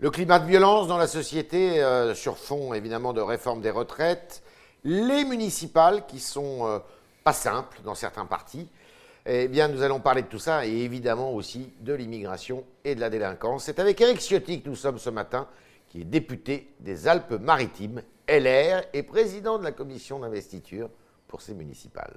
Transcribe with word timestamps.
Le 0.00 0.10
climat 0.10 0.40
de 0.40 0.46
violence 0.46 0.88
dans 0.88 0.96
la 0.96 1.06
société, 1.06 1.80
euh, 1.80 2.16
sur 2.16 2.36
fond 2.36 2.74
évidemment 2.74 3.12
de 3.12 3.20
réforme 3.20 3.60
des 3.60 3.70
retraites, 3.70 4.42
les 4.82 5.24
municipales 5.24 6.04
qui 6.06 6.18
sont 6.18 6.66
euh, 6.66 6.80
pas 7.22 7.32
simples 7.32 7.80
dans 7.84 7.94
certains 7.94 8.26
partis. 8.26 8.68
Eh 9.24 9.46
bien, 9.46 9.68
nous 9.68 9.82
allons 9.82 10.00
parler 10.00 10.22
de 10.22 10.26
tout 10.26 10.40
ça 10.40 10.66
et 10.66 10.70
évidemment 10.70 11.32
aussi 11.32 11.72
de 11.80 11.94
l'immigration 11.94 12.64
et 12.84 12.96
de 12.96 13.00
la 13.00 13.08
délinquance. 13.08 13.64
C'est 13.64 13.78
avec 13.78 14.00
Eric 14.00 14.20
Ciotti 14.20 14.60
que 14.60 14.68
nous 14.68 14.76
sommes 14.76 14.98
ce 14.98 15.10
matin, 15.10 15.46
qui 15.88 16.00
est 16.00 16.04
député 16.04 16.74
des 16.80 17.06
Alpes-Maritimes, 17.06 18.02
LR, 18.28 18.82
et 18.92 19.04
président 19.04 19.58
de 19.58 19.64
la 19.64 19.72
commission 19.72 20.18
d'investiture 20.18 20.90
pour 21.28 21.40
ces 21.40 21.54
municipales. 21.54 22.16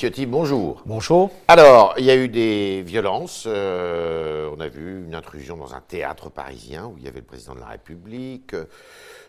Ciotti, 0.00 0.24
bonjour. 0.24 0.82
Bonjour. 0.86 1.30
Alors, 1.46 1.92
il 1.98 2.06
y 2.06 2.10
a 2.10 2.16
eu 2.16 2.28
des 2.28 2.80
violences. 2.80 3.44
euh, 3.46 4.48
on 4.56 4.58
a 4.58 4.66
vu 4.66 5.04
une 5.04 5.14
intrusion 5.14 5.58
dans 5.58 5.74
un 5.74 5.82
théâtre 5.82 6.30
parisien 6.30 6.86
où 6.86 6.94
il 6.96 7.04
y 7.04 7.06
avait 7.08 7.18
le 7.20 7.26
président 7.26 7.54
de 7.54 7.60
la 7.60 7.66
République, 7.66 8.54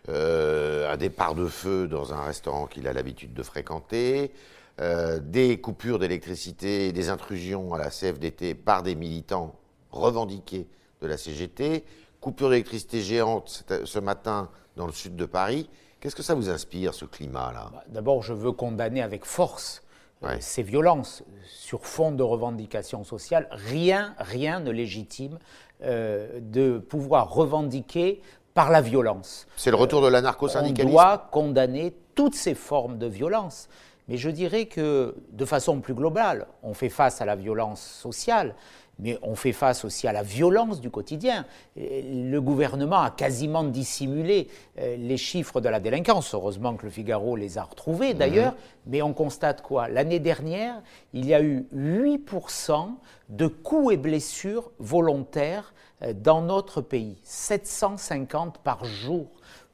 euh, 0.07 0.89
un 0.89 0.95
départ 0.95 1.35
de 1.35 1.45
feu 1.47 1.89
dans 1.89 2.13
un 2.13 2.21
restaurant 2.21 2.67
qu'il 2.67 2.87
a 2.87 2.93
l'habitude 2.93 3.33
de 3.33 3.43
fréquenter, 3.43 4.31
euh, 4.79 5.19
des 5.19 5.59
coupures 5.59 5.99
d'électricité, 5.99 6.93
des 6.93 7.09
intrusions 7.09 7.73
à 7.73 7.77
la 7.77 7.89
CFDT 7.89 8.55
par 8.55 8.81
des 8.81 8.95
militants 8.95 9.53
revendiqués 9.91 10.67
de 11.01 11.07
la 11.07 11.17
CGT, 11.17 11.83
coupure 12.21 12.49
d'électricité 12.49 13.01
géante 13.01 13.65
ce- 13.83 13.99
matin 13.99 14.49
dans 14.77 14.85
le 14.87 14.93
sud 14.93 15.17
de 15.17 15.25
Paris. 15.25 15.69
Qu'est-ce 15.99 16.15
que 16.15 16.23
ça 16.23 16.33
vous 16.33 16.49
inspire, 16.49 16.93
ce 16.93 17.03
climat-là? 17.03 17.71
D'abord, 17.89 18.23
je 18.23 18.31
veux 18.31 18.53
condamner 18.53 19.01
avec 19.01 19.25
force 19.25 19.83
Ouais. 20.21 20.37
ces 20.39 20.63
violences 20.63 21.23
sur 21.47 21.85
fond 21.85 22.11
de 22.11 22.23
revendications 22.23 23.03
sociales. 23.03 23.47
Rien, 23.51 24.13
rien 24.19 24.59
ne 24.59 24.71
légitime 24.71 25.39
euh, 25.83 26.39
de 26.39 26.77
pouvoir 26.77 27.33
revendiquer 27.33 28.21
par 28.53 28.69
la 28.69 28.81
violence. 28.81 29.47
C'est 29.55 29.71
le 29.71 29.77
retour 29.77 30.01
de 30.01 30.07
On 30.07 30.11
l'anarcho-syndicalisme 30.11 30.91
doit 30.91 31.29
condamner 31.31 31.95
toutes 32.13 32.35
ces 32.35 32.53
formes 32.53 32.97
de 32.97 33.07
violence. 33.07 33.67
Mais 34.07 34.17
je 34.17 34.29
dirais 34.29 34.65
que, 34.65 35.15
de 35.31 35.45
façon 35.45 35.79
plus 35.79 35.93
globale, 35.93 36.47
on 36.63 36.73
fait 36.73 36.89
face 36.89 37.21
à 37.21 37.25
la 37.25 37.35
violence 37.35 37.81
sociale, 37.81 38.55
mais 39.01 39.17
on 39.23 39.35
fait 39.35 39.51
face 39.51 39.83
aussi 39.83 40.07
à 40.07 40.13
la 40.13 40.23
violence 40.23 40.79
du 40.79 40.89
quotidien. 40.89 41.45
Le 41.75 42.39
gouvernement 42.39 43.01
a 43.01 43.09
quasiment 43.09 43.63
dissimulé 43.63 44.47
euh, 44.79 44.95
les 44.95 45.17
chiffres 45.17 45.59
de 45.59 45.67
la 45.67 45.79
délinquance. 45.79 46.33
Heureusement 46.33 46.75
que 46.75 46.85
le 46.85 46.91
Figaro 46.91 47.35
les 47.35 47.57
a 47.57 47.63
retrouvés 47.63 48.13
d'ailleurs. 48.13 48.55
Mais 48.85 49.01
on 49.01 49.13
constate 49.13 49.61
quoi? 49.61 49.87
L'année 49.87 50.19
dernière, 50.19 50.81
il 51.13 51.25
y 51.25 51.33
a 51.33 51.41
eu 51.41 51.65
8% 51.75 52.89
de 53.29 53.47
coups 53.47 53.93
et 53.93 53.97
blessures 53.97 54.71
volontaires 54.79 55.73
euh, 56.03 56.13
dans 56.13 56.41
notre 56.41 56.81
pays. 56.81 57.17
750 57.23 58.59
par 58.59 58.85
jour. 58.85 59.27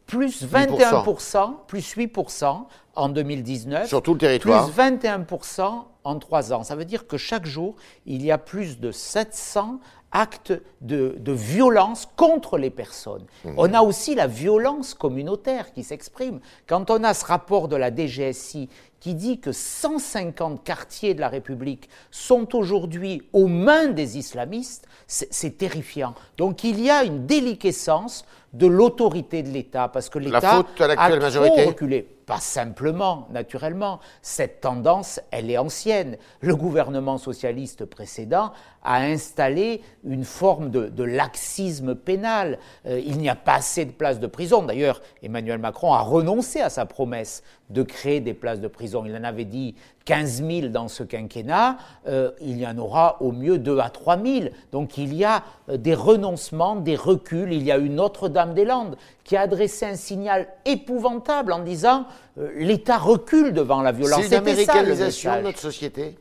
Plus 0.06 0.46
21%, 0.46 1.66
plus 1.68 1.96
8% 1.98 2.64
en 2.96 3.10
2019. 3.10 3.88
Sur 3.88 4.02
tout 4.02 4.14
le 4.14 4.20
territoire. 4.20 4.70
Plus 4.70 4.82
21% 4.82 5.84
en 6.08 6.20
trois 6.20 6.54
ans. 6.54 6.64
Ça 6.64 6.76
veut 6.76 6.86
dire 6.86 7.06
que 7.06 7.18
chaque 7.18 7.46
jour, 7.46 7.76
il 8.06 8.24
y 8.24 8.32
a 8.32 8.38
plus 8.38 8.80
de 8.80 8.92
700 8.92 9.80
actes 10.12 10.54
de, 10.80 11.16
de 11.20 11.32
violence 11.34 12.08
contre 12.16 12.58
les 12.58 12.70
personnes. 12.70 13.26
On 13.58 13.74
a 13.74 13.82
aussi 13.82 14.16
la 14.16 14.26
violence 14.26 14.94
communautaire 14.94 15.74
qui 15.74 15.84
s'exprime. 15.84 16.40
Quand 16.66 16.90
on 16.90 17.04
a 17.04 17.14
ce 17.14 17.26
rapport 17.26 17.68
de 17.68 17.76
la 17.76 17.94
DGSI 17.94 18.70
qui 19.02 19.16
dit 19.16 19.40
que 19.40 19.52
150 19.52 20.64
quartiers 20.64 21.14
de 21.14 21.20
la 21.20 21.28
République 21.28 21.90
sont 22.10 22.56
aujourd'hui 22.56 23.22
aux 23.34 23.48
mains 23.48 23.88
des 23.88 24.18
islamistes, 24.18 24.88
c'est 25.08 25.58
terrifiant. 25.58 26.16
Donc 26.38 26.64
il 26.64 26.80
y 26.80 26.90
a 26.90 27.04
une 27.04 27.26
déliquescence 27.26 28.26
de 28.54 28.66
l'autorité 28.66 29.44
de 29.44 29.50
l'État, 29.50 29.90
parce 29.90 30.10
que 30.10 30.20
l'État 30.20 30.64
a 30.80 31.10
majorité? 31.18 31.56
trop 31.64 31.68
reculé. 31.68 32.17
Pas 32.28 32.42
simplement, 32.42 33.26
naturellement. 33.32 34.02
Cette 34.22 34.60
tendance, 34.60 35.22
elle 35.32 35.50
est 35.50 35.58
ancienne. 35.58 36.18
Le 36.42 36.58
gouvernement 36.58 37.18
socialiste 37.18 37.86
précédent 37.86 38.52
a 38.84 38.98
installé 38.98 39.82
une 40.04 40.26
forme 40.26 40.70
de, 40.70 41.04
laxisme 41.04 41.96
pénal. 41.96 42.60
Euh, 42.86 43.00
il 43.00 43.18
n'y 43.18 43.30
a 43.30 43.36
pas 43.36 43.56
assez 43.56 43.86
de 43.86 43.92
places 43.92 44.20
de 44.20 44.28
prison. 44.28 44.62
D'ailleurs, 44.62 45.02
Emmanuel 45.24 45.58
Macron 45.58 45.94
a 45.94 46.02
renoncé 46.02 46.60
à 46.60 46.70
sa 46.70 46.86
promesse 46.86 47.44
de 47.70 47.84
créer 47.84 48.20
des 48.22 48.34
places 48.34 48.62
de 48.62 48.68
prison. 48.68 49.04
Il 49.06 49.16
en 49.16 49.24
avait 49.24 49.46
dit 49.46 49.76
15 50.06 50.44
000 50.44 50.68
dans 50.70 50.88
ce 50.88 51.04
quinquennat. 51.04 51.78
Euh, 52.08 52.32
il 52.42 52.58
y 52.58 52.66
en 52.66 52.78
aura 52.78 53.22
au 53.22 53.32
mieux 53.32 53.58
2 53.58 53.80
à 53.80 53.90
3 53.90 54.22
000. 54.22 54.46
Donc 54.72 54.98
il 54.98 55.14
y 55.14 55.26
a 55.26 55.44
euh, 55.70 55.78
des 55.78 55.94
renoncements, 55.94 56.78
des 56.78 56.96
reculs. 56.96 57.52
Il 57.52 57.64
y 57.64 57.72
a 57.72 57.78
eu 57.78 57.90
Notre-Dame-des-Landes 57.90 58.98
qui 59.24 59.36
a 59.36 59.42
adressé 59.42 59.86
un 59.86 59.96
signal 59.96 60.48
épouvantable 60.66 61.52
en 61.52 61.60
disant 61.60 62.06
euh, 62.38 62.52
l'État 62.56 62.98
recule 62.98 63.54
devant 63.54 63.82
la 63.82 63.92
violence. 63.92 64.22
C'est 64.22 64.38
une 64.38 64.46
C'était 64.46 64.66
ça, 64.66 64.74
le 64.74 64.80
américanisation 64.80 65.36
de 65.38 65.42
notre 65.42 65.60
société 65.60 66.18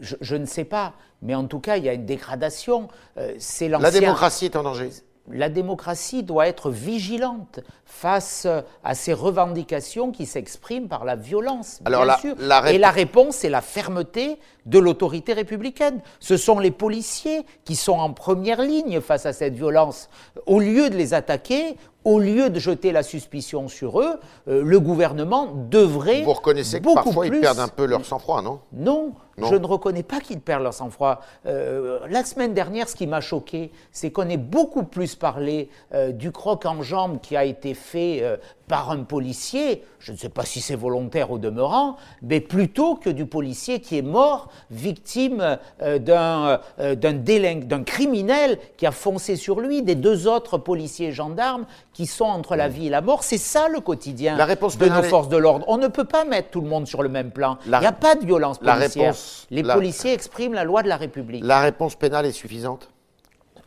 Je, 0.00 0.16
je 0.20 0.36
ne 0.36 0.44
sais 0.44 0.64
pas, 0.64 0.92
mais 1.24 1.34
en 1.34 1.46
tout 1.46 1.58
cas, 1.58 1.78
il 1.78 1.84
y 1.84 1.88
a 1.88 1.94
une 1.94 2.06
dégradation. 2.06 2.88
Euh, 3.16 3.34
c'est 3.38 3.68
La 3.68 3.90
démocratie 3.90 4.44
est 4.44 4.56
en 4.56 4.62
danger. 4.62 4.90
La 5.30 5.48
démocratie 5.48 6.22
doit 6.22 6.46
être 6.48 6.70
vigilante 6.70 7.60
face 7.86 8.46
à 8.82 8.94
ces 8.94 9.12
revendications 9.12 10.10
qui 10.12 10.26
s'expriment 10.26 10.88
par 10.88 11.04
la 11.04 11.16
violence, 11.16 11.80
bien 11.84 12.04
la- 12.04 12.18
sûr. 12.18 12.34
la 12.38 12.70
Et 12.72 12.78
la 12.78 12.90
réponse, 12.90 13.36
c'est 13.36 13.48
la 13.48 13.62
fermeté 13.62 14.38
de 14.66 14.78
l'autorité 14.78 15.32
républicaine. 15.32 16.00
Ce 16.20 16.36
sont 16.36 16.58
les 16.58 16.70
policiers 16.70 17.46
qui 17.64 17.74
sont 17.76 17.92
en 17.98 18.12
première 18.12 18.60
ligne 18.60 19.00
face 19.00 19.24
à 19.26 19.32
cette 19.32 19.54
violence. 19.54 20.08
Au 20.46 20.60
lieu 20.60 20.90
de 20.90 20.96
les 20.96 21.14
attaquer, 21.14 21.76
au 22.04 22.18
lieu 22.18 22.50
de 22.50 22.58
jeter 22.58 22.92
la 22.92 23.02
suspicion 23.02 23.68
sur 23.68 24.00
eux, 24.00 24.20
euh, 24.48 24.62
le 24.62 24.80
gouvernement 24.80 25.48
devrait 25.70 26.22
Vous 26.22 26.32
reconnaissez 26.34 26.78
que 26.78 26.84
beaucoup 26.84 27.02
parfois 27.02 27.26
plus 27.26 27.38
ils 27.38 27.40
perdent 27.40 27.60
un 27.60 27.68
peu 27.68 27.86
leur 27.86 28.04
sang-froid, 28.04 28.42
non? 28.42 28.60
Non, 28.72 29.12
Non. 29.38 29.46
je 29.48 29.54
ne 29.56 29.66
reconnais 29.66 30.02
pas 30.02 30.20
qu'ils 30.20 30.40
perdent 30.40 30.62
leur 30.64 30.74
sang-froid. 30.74 31.20
Euh, 31.46 32.00
la 32.08 32.22
semaine 32.24 32.52
dernière, 32.54 32.88
ce 32.88 32.94
qui 32.96 33.06
m'a 33.06 33.20
choqué, 33.20 33.72
c'est 33.90 34.10
qu'on 34.10 34.28
ait 34.28 34.36
beaucoup 34.36 34.84
plus 34.84 35.14
parlé 35.14 35.70
euh, 35.94 36.12
du 36.12 36.30
croc 36.30 36.66
en 36.66 36.82
jambe 36.82 37.20
qui 37.20 37.36
a 37.36 37.44
été 37.44 37.74
fait 37.74 38.22
par 38.66 38.90
un 38.90 39.02
policier, 39.02 39.82
je 39.98 40.12
ne 40.12 40.16
sais 40.16 40.28
pas 40.28 40.44
si 40.44 40.60
c'est 40.60 40.74
volontaire 40.76 41.30
au 41.30 41.38
demeurant, 41.38 41.96
mais 42.22 42.40
plutôt 42.40 42.94
que 42.94 43.10
du 43.10 43.26
policier 43.26 43.80
qui 43.80 43.98
est 43.98 44.02
mort, 44.02 44.48
victime 44.70 45.58
euh, 45.82 45.98
d'un 45.98 46.60
euh, 46.78 46.94
d'un 46.94 47.82
criminel 47.84 48.58
qui 48.76 48.86
a 48.86 48.90
foncé 48.92 49.36
sur 49.36 49.60
lui, 49.60 49.82
des 49.82 49.94
deux 49.94 50.26
autres 50.26 50.58
policiers 50.58 51.12
gendarmes 51.12 51.66
qui 51.92 52.06
sont 52.06 52.24
entre 52.24 52.56
la 52.56 52.68
vie 52.68 52.86
et 52.86 52.90
la 52.90 53.00
mort. 53.00 53.22
C'est 53.22 53.38
ça 53.38 53.68
le 53.68 53.80
quotidien 53.80 54.36
La 54.36 54.44
réponse 54.44 54.78
de 54.78 54.86
nos 54.86 55.02
forces 55.08 55.28
de 55.28 55.36
l'ordre. 55.36 55.64
On 55.68 55.76
ne 55.78 55.88
peut 55.88 56.04
pas 56.04 56.24
mettre 56.24 56.50
tout 56.50 56.60
le 56.60 56.68
monde 56.68 56.86
sur 56.86 57.02
le 57.02 57.08
même 57.08 57.30
plan. 57.30 57.58
La- 57.66 57.78
Il 57.78 57.80
n'y 57.82 57.86
a 57.86 57.92
pas 57.92 58.14
de 58.14 58.24
violence 58.24 58.58
la 58.62 58.74
policière. 58.76 59.04
réponse- 59.12 59.46
Les 59.50 59.62
policiers 59.74 60.12
expriment 60.12 60.54
la 60.54 60.64
loi 60.64 60.82
de 60.82 60.88
la 60.88 60.96
République. 60.96 61.44
La 61.44 61.60
réponse 61.60 61.94
pénale 61.96 62.26
est 62.26 62.32
suffisante? 62.32 62.88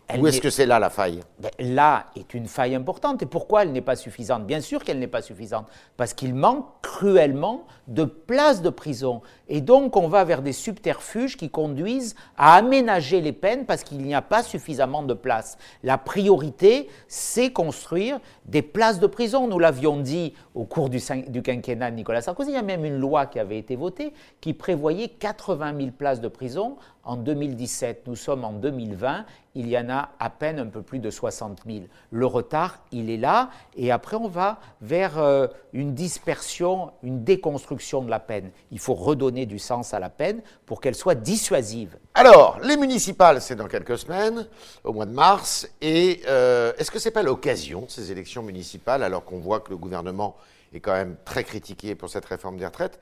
Elle 0.10 0.22
Ou 0.22 0.28
est-ce 0.28 0.40
que 0.40 0.50
c'est 0.50 0.66
là 0.66 0.80
la 0.80 0.90
faille? 0.90 1.20
Ben, 1.40 1.52
là 1.60 2.06
est 2.16 2.34
une 2.34 2.48
faille 2.48 2.76
importante. 2.76 3.22
Et 3.22 3.26
pourquoi 3.26 3.64
elle 3.64 3.74
n'est 3.74 3.82
pas 3.82 3.98
suffisante? 3.98 4.46
Bien 4.46 4.62
sûr 4.62 4.84
qu'elle 4.84 5.00
n'est 5.00 5.08
pas 5.08 5.22
suffisante. 5.22 5.68
Parce 5.98 6.14
qu'il 6.14 6.34
manque 6.34 6.66
cruellement 6.82 7.66
de 7.88 8.06
places 8.06 8.62
de 8.62 8.70
prison. 8.70 9.22
Et 9.50 9.60
donc 9.60 9.98
on 9.98 10.08
va 10.08 10.24
vers 10.24 10.42
des 10.42 10.54
subterfuges 10.54 11.36
qui 11.36 11.50
conduisent 11.50 12.16
à 12.38 12.56
aménager 12.56 13.20
les 13.20 13.34
peines 13.34 13.66
parce 13.66 13.84
qu'il 13.84 13.98
n'y 13.98 14.16
a 14.16 14.22
pas 14.22 14.44
suffisamment 14.44 15.04
de 15.04 15.14
places. 15.14 15.58
La 15.84 15.98
priorité, 15.98 16.88
c'est 17.10 17.52
construire 17.52 18.20
des 18.46 18.62
places 18.62 19.00
de 19.00 19.08
prison. 19.08 19.48
Nous 19.48 19.60
l'avions 19.60 19.98
dit 19.98 20.34
au 20.56 20.64
cours 20.64 20.90
du, 20.90 21.00
du 21.28 21.42
quinquennat 21.42 21.92
de 21.92 21.98
Nicolas 21.98 22.22
Sarkozy. 22.22 22.52
Il 22.52 22.56
y 22.56 22.58
a 22.58 22.62
même 22.62 22.86
une 22.86 22.98
loi 22.98 23.26
qui 23.26 23.40
avait 23.40 23.58
été 23.58 23.76
votée 23.76 24.14
qui 24.40 24.54
prévoyait 24.54 25.10
80 25.10 25.78
000 25.78 25.92
places 25.92 26.22
de 26.22 26.30
prison 26.30 26.78
en 27.08 27.16
2017. 27.16 28.04
Nous 28.06 28.16
sommes 28.16 28.44
en 28.44 28.54
2020. 28.54 29.26
Il 29.56 29.68
y 29.68 29.78
en 29.78 29.90
a 29.90 30.10
à 30.20 30.30
peine 30.30 30.60
un 30.60 30.68
peu 30.68 30.82
plus 30.82 31.00
de 31.00 31.10
60 31.10 31.62
000. 31.66 31.86
Le 32.12 32.26
retard, 32.26 32.80
il 32.92 33.10
est 33.10 33.18
là. 33.18 33.50
Et 33.76 33.92
après, 33.92 34.18
on 34.18 34.28
va 34.28 34.60
vers 34.82 35.18
euh, 35.18 35.48
une 35.74 35.96
dispersion, 35.96 36.92
une 37.02 37.24
déconstruction 37.24 38.04
de 38.04 38.10
la 38.10 38.20
peine. 38.20 38.52
Il 38.72 38.80
faut 38.80 38.94
redonner 38.94 39.46
du 39.46 39.58
sens 39.58 39.94
à 39.94 40.00
la 40.00 40.10
peine 40.10 40.42
pour 40.66 40.82
qu'elle 40.82 40.96
soit 40.96 41.16
dissuasive. 41.16 41.98
Alors, 42.14 42.60
les 42.62 42.78
municipales, 42.78 43.42
c'est 43.42 43.56
dans 43.56 43.68
quelques 43.68 43.98
semaines, 43.98 44.46
au 44.84 44.94
mois 44.94 45.06
de 45.06 45.14
mars. 45.14 45.68
Et 45.82 46.22
euh, 46.28 46.74
est-ce 46.78 46.92
que 46.92 47.00
c'est 47.00 47.12
pas 47.12 47.24
l'occasion, 47.24 47.86
ces 47.88 48.12
élections 48.12 48.44
municipales, 48.44 49.02
alors 49.02 49.24
qu'on 49.24 49.40
voit 49.40 49.62
que 49.62 49.72
le 49.72 49.78
gouvernement 49.78 50.36
est 50.74 50.82
quand 50.82 50.94
même 50.94 51.16
très 51.26 51.44
critiqué 51.44 51.96
pour 51.96 52.10
cette 52.10 52.26
réforme 52.26 52.58
des 52.58 52.66
retraites, 52.66 53.00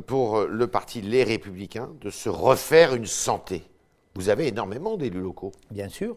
pour 0.00 0.38
euh, 0.38 0.46
le 0.46 0.66
parti 0.66 1.00
Les 1.00 1.24
Républicains, 1.24 1.90
de 2.00 2.10
se 2.10 2.28
refaire 2.28 2.94
une 2.94 3.06
santé 3.06 3.64
Vous 4.14 4.28
avez 4.28 4.48
énormément 4.48 4.96
d'élus 4.96 5.20
locaux. 5.20 5.52
bien 5.70 5.88
sûr, 5.88 6.16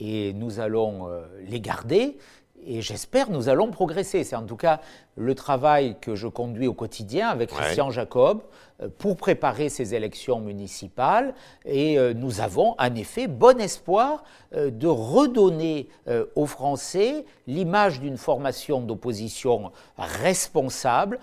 et 0.00 0.32
nous 0.32 0.60
allons 0.60 1.08
euh, 1.08 1.22
les 1.46 1.60
garder. 1.60 2.18
Et 2.64 2.80
j'espère 2.80 3.30
nous 3.30 3.48
allons 3.48 3.70
progresser. 3.70 4.24
C'est 4.24 4.36
en 4.36 4.44
tout 4.44 4.56
cas 4.56 4.80
le 5.16 5.34
travail 5.34 5.96
que 6.00 6.14
je 6.14 6.26
conduis 6.26 6.66
au 6.66 6.74
quotidien 6.74 7.28
avec 7.28 7.50
Christian 7.50 7.90
Jacob 7.90 8.42
euh, 8.82 8.88
pour 8.98 9.16
préparer 9.16 9.68
ces 9.68 9.94
élections 9.94 10.40
municipales. 10.40 11.34
Et 11.64 11.98
euh, 11.98 12.14
nous 12.14 12.40
avons 12.40 12.74
en 12.78 12.94
effet 12.94 13.26
bon 13.26 13.60
espoir 13.60 14.24
euh, 14.54 14.70
de 14.70 14.86
redonner 14.86 15.88
aux 16.36 16.46
Français 16.46 17.24
l'image 17.46 18.00
d'une 18.00 18.16
formation 18.16 18.80
d'opposition 18.80 19.72
responsable 19.96 21.18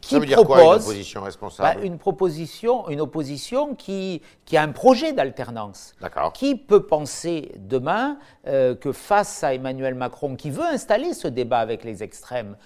qui 0.00 0.14
Ça 0.14 0.20
veut 0.20 0.26
dire 0.26 0.36
propose 0.36 0.56
quoi, 0.56 0.62
une 0.62 0.80
opposition 0.80 1.22
responsable 1.22 1.80
bah, 1.80 1.84
une 1.84 1.98
proposition, 1.98 2.88
une 2.88 3.00
opposition 3.00 3.74
qui, 3.74 4.22
qui 4.44 4.56
a 4.56 4.62
un 4.62 4.72
projet 4.72 5.12
d'alternance. 5.12 5.94
Qui 6.34 6.56
peut 6.56 6.86
penser 6.86 7.52
demain 7.58 8.18
que 8.44 8.92
face 8.92 9.42
à 9.44 9.54
Emmanuel 9.54 9.94
Macron, 9.94 10.36
qui 10.36 10.50
veut 10.50 10.64
installer 10.64 11.14
ce 11.14 11.28
débat 11.28 11.58
avec 11.58 11.84
les 11.84 12.02
extrêmes, 12.02 12.56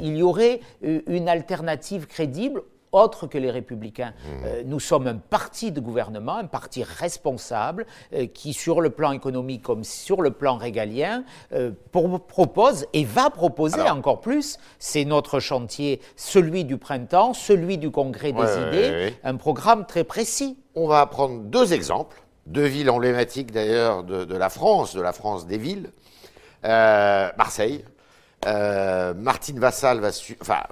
il 0.00 0.13
y 0.16 0.22
aurait 0.22 0.60
une 0.82 1.28
alternative 1.28 2.06
crédible 2.06 2.62
autre 2.92 3.26
que 3.26 3.38
les 3.38 3.50
républicains. 3.50 4.12
Mmh. 4.12 4.44
Euh, 4.44 4.62
nous 4.66 4.78
sommes 4.78 5.08
un 5.08 5.16
parti 5.16 5.72
de 5.72 5.80
gouvernement, 5.80 6.36
un 6.36 6.44
parti 6.46 6.84
responsable, 6.84 7.86
euh, 8.12 8.26
qui 8.26 8.52
sur 8.52 8.80
le 8.80 8.90
plan 8.90 9.10
économique 9.10 9.62
comme 9.62 9.82
sur 9.82 10.22
le 10.22 10.30
plan 10.30 10.56
régalien 10.58 11.24
euh, 11.52 11.72
pour- 11.90 12.24
propose 12.24 12.86
et 12.92 13.04
va 13.04 13.30
proposer 13.30 13.80
Alors- 13.80 13.96
encore 13.96 14.20
plus, 14.20 14.58
c'est 14.78 15.04
notre 15.04 15.40
chantier, 15.40 16.00
celui 16.14 16.64
du 16.64 16.76
printemps, 16.78 17.34
celui 17.34 17.78
du 17.78 17.90
congrès 17.90 18.30
des 18.30 18.38
Ouais, 18.38 18.68
idées, 18.68 18.90
ouais, 18.90 19.04
ouais. 19.06 19.14
un 19.24 19.34
programme 19.36 19.86
très 19.86 20.04
précis. 20.04 20.56
On 20.76 20.86
va 20.86 21.04
prendre 21.06 21.40
deux 21.40 21.72
exemples, 21.72 22.22
deux 22.46 22.66
villes 22.66 22.90
emblématiques 22.90 23.50
d'ailleurs 23.50 24.04
de, 24.04 24.24
de 24.24 24.36
la 24.36 24.50
France, 24.50 24.94
de 24.94 25.00
la 25.02 25.12
France 25.12 25.48
des 25.48 25.58
villes. 25.58 25.90
Euh, 26.64 27.28
Marseille. 27.36 27.84
Euh, 28.46 29.14
Martine 29.14 29.58
Vassal 29.58 30.00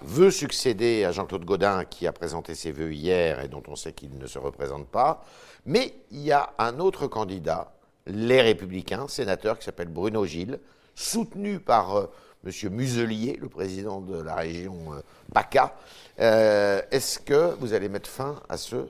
veut 0.02 0.30
succéder 0.30 1.04
à 1.04 1.12
Jean-Claude 1.12 1.44
Godin 1.44 1.84
qui 1.84 2.06
a 2.06 2.12
présenté 2.12 2.54
ses 2.54 2.72
vœux 2.72 2.92
hier 2.92 3.40
et 3.40 3.48
dont 3.48 3.62
on 3.68 3.76
sait 3.76 3.92
qu'il 3.92 4.18
ne 4.18 4.26
se 4.26 4.38
représente 4.38 4.88
pas. 4.88 5.24
Mais 5.64 5.94
il 6.10 6.20
y 6.20 6.32
a 6.32 6.52
un 6.58 6.78
autre 6.80 7.06
candidat, 7.06 7.72
les 8.06 8.42
Républicains, 8.42 9.08
sénateur 9.08 9.58
qui 9.58 9.64
s'appelle 9.64 9.88
Bruno 9.88 10.26
Gilles, 10.26 10.58
soutenu 10.94 11.60
par 11.60 11.96
euh, 11.96 12.06
M. 12.44 12.70
Muselier, 12.70 13.38
le 13.40 13.48
président 13.48 14.00
de 14.00 14.20
la 14.20 14.34
région 14.34 14.92
euh, 14.92 15.00
PACA. 15.32 15.74
Est-ce 16.18 17.18
que 17.18 17.54
vous 17.58 17.72
allez 17.72 17.88
mettre 17.88 18.10
fin 18.10 18.40
à 18.48 18.56
ce 18.56 18.88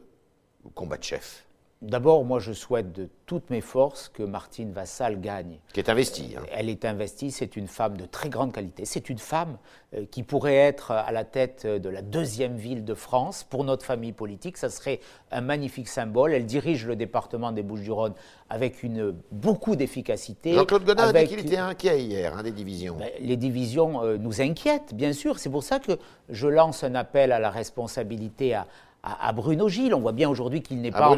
combat 0.74 0.96
de 0.96 1.04
chef? 1.04 1.44
D'abord, 1.82 2.24
moi, 2.24 2.38
je 2.38 2.52
souhaite 2.52 2.92
de 2.92 3.08
toutes 3.26 3.50
mes 3.50 3.60
forces 3.60 4.08
que 4.08 4.22
Martine 4.22 4.70
Vassal 4.70 5.20
gagne. 5.20 5.58
qui 5.72 5.80
est 5.80 5.88
investi 5.88 6.34
hein. 6.38 6.42
Elle 6.52 6.68
est 6.68 6.84
investie, 6.84 7.32
c'est 7.32 7.56
une 7.56 7.66
femme 7.66 7.96
de 7.96 8.06
très 8.06 8.28
grande 8.28 8.52
qualité. 8.52 8.84
C'est 8.84 9.10
une 9.10 9.18
femme 9.18 9.58
euh, 9.96 10.04
qui 10.08 10.22
pourrait 10.22 10.54
être 10.54 10.92
à 10.92 11.10
la 11.10 11.24
tête 11.24 11.66
de 11.66 11.88
la 11.88 12.00
deuxième 12.02 12.56
ville 12.56 12.84
de 12.84 12.94
France 12.94 13.42
pour 13.42 13.64
notre 13.64 13.84
famille 13.84 14.12
politique. 14.12 14.58
Ça 14.58 14.70
serait 14.70 15.00
un 15.32 15.40
magnifique 15.40 15.88
symbole. 15.88 16.32
Elle 16.34 16.46
dirige 16.46 16.86
le 16.86 16.94
département 16.94 17.50
des 17.50 17.64
Bouches-du-Rhône 17.64 18.14
avec 18.48 18.84
une, 18.84 19.16
beaucoup 19.32 19.74
d'efficacité. 19.74 20.52
Jean-Claude 20.54 20.84
Godin 20.84 21.08
a 21.08 21.12
dit 21.12 21.18
avec- 21.18 21.28
qu'il 21.30 21.40
était 21.40 21.56
inquiet 21.56 22.00
hier 22.00 22.36
hein, 22.36 22.44
des 22.44 22.52
divisions. 22.52 22.96
ben, 22.96 23.10
les 23.18 23.36
divisions 23.36 24.04
euh, 24.04 24.18
nous 24.18 24.40
inquiètent, 24.40 24.94
bien 24.94 25.12
sûr. 25.12 25.40
C'est 25.40 25.50
pour 25.50 25.64
ça 25.64 25.80
que 25.80 25.98
je 26.28 26.46
lance 26.46 26.84
un 26.84 26.94
appel 26.94 27.32
à 27.32 27.40
la 27.40 27.50
responsabilité 27.50 28.54
à, 28.54 28.68
à- 29.02 29.28
à 29.28 29.32
Bruno 29.32 29.68
Gilles. 29.68 29.94
On 29.94 30.00
voit 30.00 30.12
bien 30.12 30.28
aujourd'hui 30.28 30.62
qu'il 30.62 30.80
n'est 30.80 30.90
pas 30.90 31.08
en- 31.08 31.16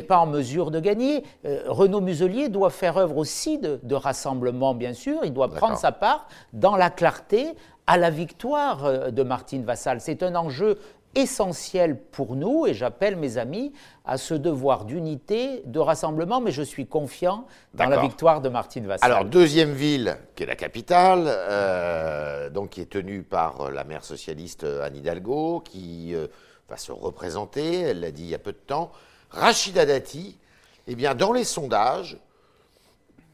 pas 0.00 0.26
mesure 0.26 0.70
de 0.70 0.80
gagner. 0.80 1.22
Euh, 1.44 1.62
Renaud 1.68 2.00
Muselier 2.00 2.48
doit 2.48 2.70
faire 2.70 2.96
œuvre 2.96 3.16
aussi 3.18 3.58
de, 3.58 3.78
de 3.82 3.94
rassemblement, 3.94 4.74
bien 4.74 4.92
sûr. 4.92 5.20
Il 5.24 5.32
doit 5.32 5.48
prendre 5.48 5.76
sa 5.78 5.92
part 5.92 6.26
dans 6.52 6.76
la 6.76 6.90
clarté 6.90 7.54
à 7.86 7.96
la 7.98 8.10
victoire 8.10 8.84
euh, 8.84 9.10
de 9.10 9.22
Martine 9.22 9.64
Vassal. 9.64 10.00
C'est 10.00 10.22
un 10.22 10.34
enjeu 10.34 10.78
essentiel 11.14 11.96
pour 11.98 12.36
nous 12.36 12.66
et 12.66 12.74
j'appelle 12.74 13.16
mes 13.16 13.38
amis 13.38 13.72
à 14.04 14.18
ce 14.18 14.34
devoir 14.34 14.84
d'unité, 14.84 15.62
de 15.64 15.78
rassemblement, 15.78 16.40
mais 16.42 16.50
je 16.50 16.62
suis 16.62 16.86
confiant 16.86 17.46
dans 17.72 17.84
la 17.88 17.96
victoire 18.02 18.42
de 18.42 18.50
Martine 18.50 18.86
Vassal. 18.86 19.10
Alors, 19.10 19.24
deuxième 19.24 19.72
ville, 19.72 20.18
qui 20.34 20.42
est 20.42 20.46
la 20.46 20.56
capitale, 20.56 21.22
euh, 21.26 22.50
donc 22.50 22.70
qui 22.70 22.82
est 22.82 22.90
tenue 22.90 23.22
par 23.22 23.70
la 23.70 23.84
maire 23.84 24.04
socialiste 24.04 24.64
Anne 24.64 24.96
Hidalgo, 24.96 25.60
qui 25.60 26.14
euh, 26.14 26.26
va 26.68 26.76
se 26.76 26.92
représenter, 26.92 27.80
elle 27.80 28.00
l'a 28.00 28.10
dit 28.10 28.22
il 28.24 28.28
y 28.28 28.34
a 28.34 28.38
peu 28.38 28.52
de 28.52 28.58
temps. 28.58 28.90
Rachida 29.30 29.86
Dati, 29.86 30.36
eh 30.86 30.94
bien, 30.94 31.14
dans 31.14 31.32
les 31.32 31.44
sondages, 31.44 32.16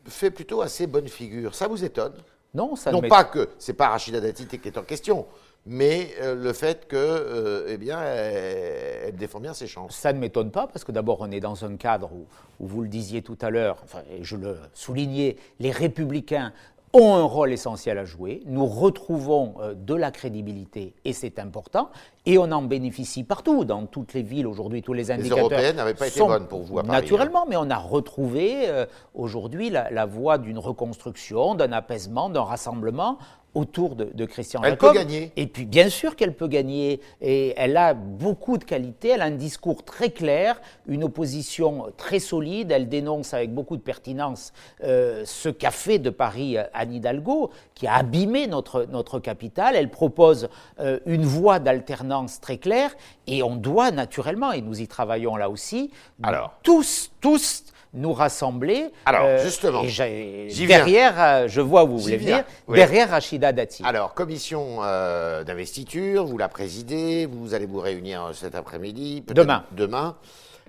fait 0.07 0.31
plutôt 0.31 0.63
assez 0.63 0.87
bonne 0.87 1.09
figure. 1.09 1.55
Ça 1.55 1.69
vous 1.69 1.85
étonne? 1.85 2.15
Non, 2.55 2.77
ça 2.77 2.91
ne 2.91 2.97
Non 2.97 3.03
m'étonne- 3.03 3.17
pas 3.19 3.25
que 3.25 3.49
c'est 3.59 3.73
pas 3.75 3.89
Rachida 3.89 4.21
Dati 4.21 4.47
qui 4.47 4.57
est 4.69 4.77
en 4.77 4.83
question, 4.83 5.27
mais 5.65 6.11
euh, 6.21 6.35
le 6.35 6.53
fait 6.53 6.87
que, 6.89 6.97
euh, 6.97 7.67
eh 7.69 7.77
bien, 7.79 8.03
elle, 8.03 9.09
elle 9.09 9.17
défend 9.17 9.41
bien 9.41 9.55
ses 9.55 9.67
chances. 9.67 9.97
Ça 9.97 10.13
ne 10.13 10.19
m'étonne 10.19 10.51
pas 10.51 10.67
parce 10.67 10.85
que 10.85 10.93
d'abord 10.93 11.19
on 11.21 11.31
est 11.31 11.41
dans 11.41 11.65
un 11.65 11.77
cadre 11.77 12.13
où, 12.13 12.27
où 12.61 12.67
vous 12.67 12.83
le 12.83 12.89
disiez 12.89 13.23
tout 13.23 13.39
à 13.41 13.49
l'heure, 13.51 13.79
enfin, 13.85 14.01
et 14.11 14.23
je 14.25 14.37
le 14.37 14.59
soulignais, 14.75 15.37
les 15.61 15.71
républicains 15.71 16.53
ont 16.95 17.15
un 17.15 17.23
rôle 17.23 17.53
essentiel 17.53 17.97
à 17.97 18.05
jouer. 18.05 18.43
Nous 18.45 18.67
retrouvons 18.67 19.55
euh, 19.61 19.73
de 19.73 19.95
la 19.95 20.11
crédibilité 20.11 20.95
et 21.07 21.15
c'est 21.15 21.39
important. 21.39 21.91
Et 22.25 22.39
on 22.39 22.53
en 22.53 22.63
bénéficie 22.63 23.25
partout, 23.25 23.65
dans 23.65 23.87
toutes 23.87 24.15
les 24.15 24.23
villes 24.23 24.47
aujourd'hui, 24.47 24.81
tous 24.81 24.93
les 24.93 25.11
indicateurs. 25.11 25.39
Européennes 25.47 25.77
n'avaient 25.77 25.95
pas 25.95 26.07
été 26.07 26.21
bonnes 26.21 26.47
pour 26.47 26.63
vous 26.63 26.79
à 26.79 26.83
Paris, 26.85 26.97
hein. 26.97 27.01
Naturellement, 27.01 27.47
mais 27.49 27.57
on 27.57 27.69
a 27.69 27.77
retrouvé 27.79 28.69
euh, 28.69 28.87
aujourd'hui 29.15 29.71
la, 29.71 29.91
la 29.91 30.07
voie 30.07 30.39
d'une 30.39 30.59
reconstruction, 30.59 31.57
d'un 31.57 31.73
apaisement, 31.73 32.31
d'un 32.31 32.43
rassemblement 32.43 33.19
autour 33.55 33.97
de, 33.97 34.05
de 34.15 34.25
Christian 34.25 34.63
Elle 34.65 34.71
Jacob. 34.71 34.93
peut 34.93 34.99
gagner. 34.99 35.31
Et 35.37 35.47
puis 35.47 35.67
bien 35.67 35.91
sûr 35.91 36.17
qu'elle 36.17 36.35
peut 36.35 36.49
gagner 36.49 37.01
et 37.21 37.53
elle 37.59 37.77
a 37.77 37.93
beaucoup 37.93 38.57
de 38.57 38.65
qualités, 38.65 39.09
elle 39.09 39.21
a 39.21 39.27
un 39.27 39.31
discours 39.33 39.85
très 39.85 40.09
clair, 40.09 40.59
une 40.87 41.05
opposition 41.05 41.89
très 41.99 42.19
solide, 42.19 42.73
elle 42.73 42.89
dénonce 42.89 43.35
avec 43.35 43.53
beaucoup 43.53 43.77
de 43.77 43.83
pertinence 43.83 44.55
euh, 44.85 45.23
ce 45.27 45.51
qu'a 45.51 45.71
fait 45.71 45.99
de 45.99 46.09
Paris 46.09 46.57
euh, 46.57 46.63
Anne 46.73 46.95
Hidalgo, 46.95 47.51
qui 47.75 47.87
a 47.87 47.97
abîmé 47.97 48.47
notre, 48.47 48.87
notre 48.91 49.19
capitale, 49.19 49.77
elle 49.77 49.91
propose 49.91 50.49
euh, 50.81 51.01
une 51.05 51.25
voie 51.25 51.59
d'alternance 51.59 52.12
très 52.41 52.59
claire 52.59 52.95
et 53.27 53.43
on 53.43 53.57
doit 53.57 53.91
naturellement, 53.91 54.53
et 54.53 54.61
nous 54.61 54.81
y 54.81 54.89
travaillons 54.89 55.37
là 55.37 55.51
aussi, 55.51 55.91
Alors. 56.23 56.55
tous, 56.63 57.11
tous 57.21 57.65
nous 57.95 58.13
rassembler. 58.13 58.91
Alors, 59.05 59.39
justement, 59.39 59.83
et 59.83 59.89
j'y 59.89 60.67
viens. 60.67 60.79
derrière, 60.79 61.15
euh, 61.21 61.49
je 61.49 61.61
vois 61.61 61.85
où 61.85 61.89
vous 61.89 61.99
voulez 61.99 62.17
viens, 62.17 62.39
venir, 62.39 62.45
oui. 62.69 62.77
derrière 62.77 63.11
Rachida 63.11 63.53
Dati. 63.53 63.83
Alors, 63.85 64.15
commission 64.15 64.79
euh, 64.83 65.45
d'investiture, 65.45 66.25
vous 66.25 66.39
la 66.39 66.49
présidez, 66.49 67.27
vous 67.27 67.55
allez 67.55 67.67
vous 67.67 67.81
réunir 67.81 68.27
euh, 68.27 68.33
cet 68.33 68.55
après-midi. 68.55 69.23
peut-être 69.23 69.37
Demain. 69.37 69.65
Demain. 69.73 70.17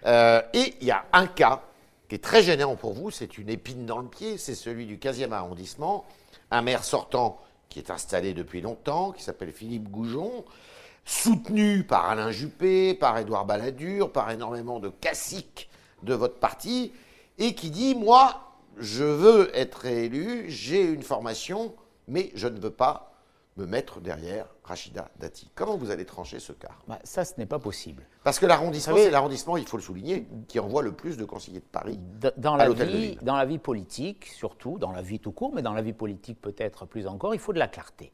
Euh, 0.06 0.42
et 0.54 0.76
il 0.82 0.88
y 0.88 0.92
a 0.92 1.06
un 1.14 1.28
cas 1.28 1.62
qui 2.10 2.16
est 2.16 2.24
très 2.24 2.44
gênant 2.44 2.76
pour 2.76 2.94
vous, 2.94 3.10
c'est 3.10 3.38
une 3.38 3.50
épine 3.50 3.86
dans 3.86 4.00
le 4.00 4.08
pied, 4.08 4.38
c'est 4.38 4.56
celui 4.56 4.86
du 4.86 4.98
15e 4.98 5.32
arrondissement. 5.32 6.06
Un 6.52 6.62
maire 6.62 6.84
sortant 6.84 7.40
qui 7.70 7.80
est 7.80 7.90
installé 7.90 8.34
depuis 8.34 8.62
longtemps, 8.62 9.12
qui 9.12 9.24
s'appelle 9.24 9.52
Philippe 9.52 9.90
Goujon, 9.90 10.44
soutenu 11.06 11.84
par 11.84 12.10
Alain 12.10 12.32
Juppé, 12.32 12.94
par 12.94 13.18
Édouard 13.18 13.46
Balladur, 13.46 14.12
par 14.12 14.32
énormément 14.32 14.80
de 14.80 14.90
caciques 14.90 15.70
de 16.04 16.14
votre 16.14 16.40
parti, 16.40 16.94
et 17.38 17.56
qui 17.56 17.72
dit 17.72 17.96
Moi, 17.96 18.42
je 18.78 19.04
veux 19.04 19.56
être 19.58 19.86
élu, 19.86 20.46
j'ai 20.50 20.82
une 20.82 21.04
formation, 21.04 21.74
mais 22.08 22.32
je 22.36 22.48
ne 22.48 22.60
veux 22.60 22.72
pas 22.72 23.14
me 23.58 23.66
mettre 23.66 24.02
derrière 24.02 24.48
Rachida 24.64 25.10
Dati. 25.20 25.50
Comment 25.54 25.78
vous 25.78 25.92
allez 25.92 26.06
trancher 26.06 26.40
ce 26.40 26.54
cas? 26.54 26.72
Bah, 26.88 27.00
ça, 27.04 27.24
ce 27.24 27.34
n'est 27.38 27.46
pas 27.46 27.60
possible. 27.60 28.04
Parce 28.24 28.40
que 28.40 28.46
l'arrondissement, 28.46 28.96
c'est 28.96 29.12
l'arrondissement, 29.12 29.58
il 29.58 29.68
faut 29.68 29.78
le 29.78 29.84
souligner, 29.84 30.28
qui 30.48 30.60
envoie 30.60 30.82
le 30.82 30.94
plus 30.94 31.18
de 31.18 31.26
conseillers 31.26 31.60
de 31.60 31.66
Paris. 31.66 32.00
À 32.24 32.58
la, 32.58 32.70
de 32.70 33.24
dans 33.24 33.36
la 33.36 33.46
vie 33.46 33.60
politique, 33.60 34.26
surtout, 34.26 34.80
dans 34.80 34.92
la 34.92 35.02
vie 35.02 35.20
tout 35.20 35.32
court, 35.32 35.54
mais 35.54 35.62
dans 35.62 35.74
la 35.74 35.82
vie 35.82 35.94
politique 35.94 36.42
peut-être 36.42 36.86
plus 36.86 37.06
encore, 37.06 37.36
il 37.36 37.40
faut 37.40 37.54
de 37.54 37.60
la 37.60 37.68
clarté. 37.68 38.12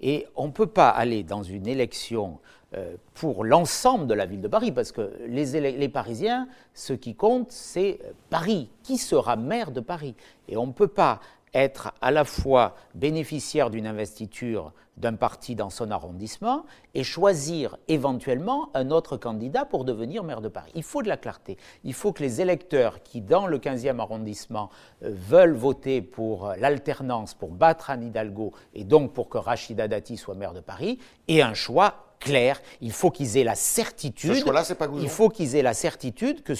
Et 0.00 0.26
on 0.36 0.46
ne 0.46 0.52
peut 0.52 0.66
pas 0.66 0.88
aller 0.88 1.22
dans 1.22 1.42
une 1.42 1.66
élection 1.66 2.38
euh, 2.74 2.96
pour 3.14 3.44
l'ensemble 3.44 4.06
de 4.06 4.14
la 4.14 4.26
ville 4.26 4.40
de 4.40 4.48
Paris, 4.48 4.72
parce 4.72 4.90
que 4.90 5.12
les, 5.28 5.88
Parisiens, 5.88 6.48
ce 6.72 6.92
qui 6.92 7.14
compte, 7.14 7.52
c'est 7.52 8.00
euh, 8.04 8.10
Paris. 8.30 8.68
Qui 8.82 8.98
sera 8.98 9.36
maire 9.36 9.70
de 9.70 9.80
Paris? 9.80 10.16
Et 10.48 10.56
on 10.56 10.66
ne 10.66 10.72
peut 10.72 10.88
pas 10.88 11.20
être 11.54 11.92
à 12.00 12.10
la 12.10 12.24
fois 12.24 12.74
bénéficiaire 12.94 13.70
d'une 13.70 13.86
investiture 13.86 14.72
d'un 14.96 15.14
parti 15.14 15.54
dans 15.54 15.70
son 15.70 15.90
arrondissement 15.90 16.64
et 16.94 17.02
choisir 17.02 17.76
éventuellement 17.88 18.70
un 18.74 18.90
autre 18.90 19.16
candidat 19.16 19.64
pour 19.64 19.84
devenir 19.84 20.22
maire 20.22 20.40
de 20.40 20.48
Paris. 20.48 20.70
Il 20.74 20.82
faut 20.82 21.02
de 21.02 21.08
la 21.08 21.16
clarté. 21.16 21.56
Il 21.82 21.94
faut 21.94 22.12
que 22.12 22.22
les 22.22 22.40
électeurs 22.40 23.02
qui, 23.02 23.20
dans 23.20 23.46
le 23.46 23.58
15e 23.58 23.98
arrondissement, 23.98 24.70
euh, 25.02 25.10
veulent 25.12 25.56
voter 25.56 26.00
pour 26.00 26.52
l'alternance, 26.58 27.34
pour 27.34 27.50
battre 27.50 27.90
Anne 27.90 28.04
Hidalgo 28.04 28.52
et 28.72 28.84
donc 28.84 29.12
pour 29.12 29.28
que 29.28 29.38
Rachida 29.38 29.88
Dati 29.88 30.16
soit 30.16 30.34
maire 30.34 30.52
de 30.54 30.60
Paris, 30.60 30.98
aient 31.28 31.42
un 31.42 31.54
choix 31.54 32.13
clair. 32.24 32.60
Il 32.80 32.92
faut 32.92 33.10
qu'ils 33.10 33.36
aient 33.36 33.44
la 33.44 33.54
certitude. 33.54 34.34
Ce 34.34 34.40
choix-là, 34.40 34.64
c'est 34.64 34.74
pas 34.74 34.88
Goujon. 34.88 35.02
Il 35.02 35.08
faut 35.08 35.28
qu'ils 35.28 35.54
aient 35.56 35.62
la 35.62 35.74
certitude 35.74 36.42
que 36.42 36.54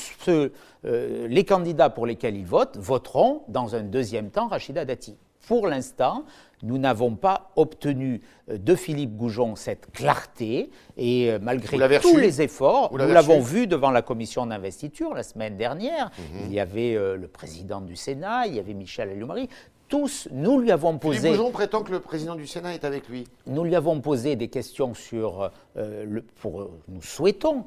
euh, 0.85 1.29
les 1.29 1.45
candidats 1.45 1.91
pour 1.91 2.07
lesquels 2.07 2.37
ils 2.37 2.47
votent 2.47 2.77
voteront 2.77 3.43
dans 3.49 3.75
un 3.75 3.83
deuxième 3.83 4.31
temps 4.31 4.49
Rachida 4.49 4.85
Dati. 4.85 5.17
Pour 5.47 5.67
l'instant, 5.67 6.25
nous 6.65 6.79
n'avons 6.79 7.15
pas 7.15 7.51
obtenu 7.57 8.23
euh, 8.49 8.59
de 8.59 8.75
Philippe 8.75 9.17
Goujon 9.17 9.55
cette 9.55 9.93
clarté, 9.93 10.71
et 10.97 11.31
euh, 11.31 11.39
malgré 11.41 12.01
tous 12.01 12.17
les 12.17 12.43
efforts, 12.43 12.91
nous 12.93 12.99
l'avons 12.99 13.41
vu 13.41 13.67
devant 13.67 13.91
la 13.91 14.03
commission 14.03 14.47
d'investiture 14.47 15.15
la 15.15 15.23
semaine 15.23 15.57
dernière, 15.57 16.11
mhm. 16.19 16.41
il 16.47 16.53
y 16.53 16.61
avait 16.61 16.95
euh, 16.95 17.17
le 17.17 17.29
président 17.29 17.81
du 17.81 17.97
Sénat, 17.97 18.47
il 18.47 18.55
y 18.55 18.59
avait 18.59 18.75
Michel 18.75 19.11
Allumari, 19.11 19.49
tous, 19.89 20.29
nous 20.33 20.59
lui 20.59 20.71
avons 20.71 20.99
posé. 20.99 21.21
Philippe 21.21 21.37
Goujon 21.37 21.51
prétend 21.51 21.83
que 21.83 21.93
le 21.93 22.01
président 22.01 22.35
du 22.35 22.47
Sénat 22.47 22.75
est 22.75 22.85
avec 22.85 23.09
lui. 23.09 23.25
Nous 23.47 23.65
lui 23.65 23.75
avons 23.75 24.01
posé 24.01 24.37
des 24.37 24.49
questions 24.49 24.95
sur. 24.95 25.51
le, 25.77 26.23
pour, 26.23 26.71
nous 26.89 27.03
souhaitons 27.03 27.65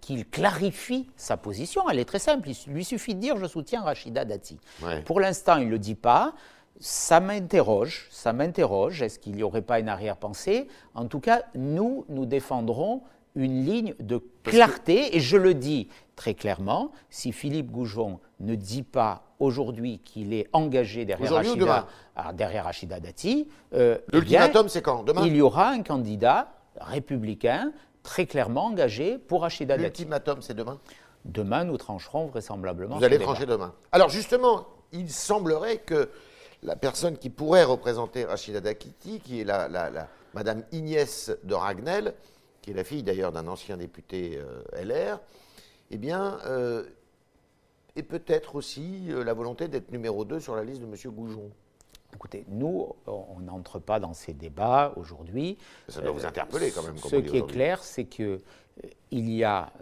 qu'il 0.00 0.28
clarifie 0.28 1.08
sa 1.16 1.36
position. 1.36 1.88
Elle 1.88 1.98
est 1.98 2.04
très 2.04 2.18
simple. 2.18 2.48
Il 2.48 2.72
lui 2.72 2.84
suffit 2.84 3.14
de 3.14 3.20
dire 3.20 3.36
je 3.36 3.46
soutiens 3.46 3.82
Rachida 3.82 4.24
Dati. 4.24 4.58
Pour 5.04 5.20
l'instant, 5.20 5.56
il 5.56 5.66
ne 5.66 5.70
le 5.70 5.78
dit 5.78 5.94
pas 5.94 6.34
ça 6.80 7.20
m'interroge, 7.20 8.08
ça 8.10 8.32
m'interroge, 8.32 9.02
est-ce 9.02 9.18
qu'il 9.18 9.36
n'y 9.36 9.42
aurait 9.42 9.62
pas 9.62 9.78
une 9.78 9.88
arrière-pensée? 9.88 10.66
En 10.94 11.06
tout 11.06 11.20
cas, 11.20 11.42
nous, 11.54 12.06
nous 12.08 12.24
défendrons 12.24 13.02
une 13.36 13.64
ligne 13.64 13.94
de 14.00 14.22
clarté, 14.42 15.14
et 15.14 15.20
je 15.20 15.36
le 15.36 15.54
dis 15.54 15.88
très 16.16 16.34
clairement, 16.34 16.90
si 17.10 17.32
Philippe 17.32 17.70
Goujon 17.70 18.18
ne 18.40 18.54
dit 18.54 18.82
pas 18.82 19.29
aujourd'hui 19.40 19.98
qu'il 19.98 20.32
est 20.32 20.46
engagé 20.52 21.04
derrière 21.04 21.32
Rachida, 21.32 21.88
ah, 22.14 22.32
derrière 22.32 22.64
Rachida 22.64 23.00
Dati, 23.00 23.48
euh, 23.74 23.98
eh 24.12 24.16
l'ultimatum 24.16 24.68
c'est 24.68 24.82
quand? 24.82 25.02
Demain? 25.02 25.26
Il 25.26 25.34
y 25.34 25.40
aura 25.40 25.70
un 25.70 25.82
candidat 25.82 26.52
républicain 26.80 27.72
très 28.02 28.26
clairement 28.26 28.66
engagé 28.66 29.18
pour 29.18 29.42
Rachida 29.42 29.76
Dati. 29.76 30.02
L'ultimatum 30.02 30.42
c'est 30.42 30.54
demain? 30.54 30.78
Demain, 31.24 31.64
nous 31.64 31.76
trancherons 31.76 32.26
vraisemblablement. 32.26 32.96
Vous 32.96 33.04
allez 33.04 33.18
trancher 33.18 33.46
demain. 33.46 33.74
Alors 33.92 34.08
justement, 34.08 34.68
il 34.92 35.10
semblerait 35.10 35.78
que 35.78 36.08
la 36.62 36.76
personne 36.76 37.16
qui 37.16 37.30
pourrait 37.30 37.64
représenter 37.64 38.24
Rachida 38.24 38.60
Dakiti, 38.60 39.20
qui 39.20 39.40
est 39.40 39.44
la, 39.44 40.08
Madame 40.34 40.62
Ignès 40.72 41.30
de 41.42 41.54
Ragnel, 41.54 42.14
qui 42.62 42.70
est 42.70 42.74
la 42.74 42.84
fille 42.84 43.02
d'ailleurs 43.02 43.32
d'un 43.32 43.48
ancien 43.48 43.76
député 43.76 44.38
euh, 44.38 44.84
LR, 44.84 45.18
eh 45.90 45.98
bien, 45.98 46.38
euh, 46.46 46.84
et 47.96 48.02
peut-être 48.02 48.56
aussi 48.56 49.06
euh, 49.10 49.24
la 49.24 49.34
volonté 49.34 49.68
d'être 49.68 49.90
numéro 49.90 50.24
2 50.24 50.40
sur 50.40 50.56
la 50.56 50.64
liste 50.64 50.80
de 50.80 50.86
M. 50.86 50.94
Goujon. 51.12 51.50
Écoutez, 52.12 52.44
nous, 52.48 52.88
on 53.06 53.38
n'entre 53.38 53.78
pas 53.78 54.00
dans 54.00 54.14
ces 54.14 54.32
débats 54.32 54.92
aujourd'hui. 54.96 55.58
Ça 55.88 56.00
doit 56.00 56.10
vous 56.10 56.26
interpeller 56.26 56.72
quand 56.72 56.82
même. 56.82 56.96
ce 56.98 57.16
qui 57.16 57.36
est 57.36 57.46
clair, 57.46 57.84
c'est 57.84 58.04
qu'il 58.04 58.40
y 59.10 59.44
a 59.44 59.72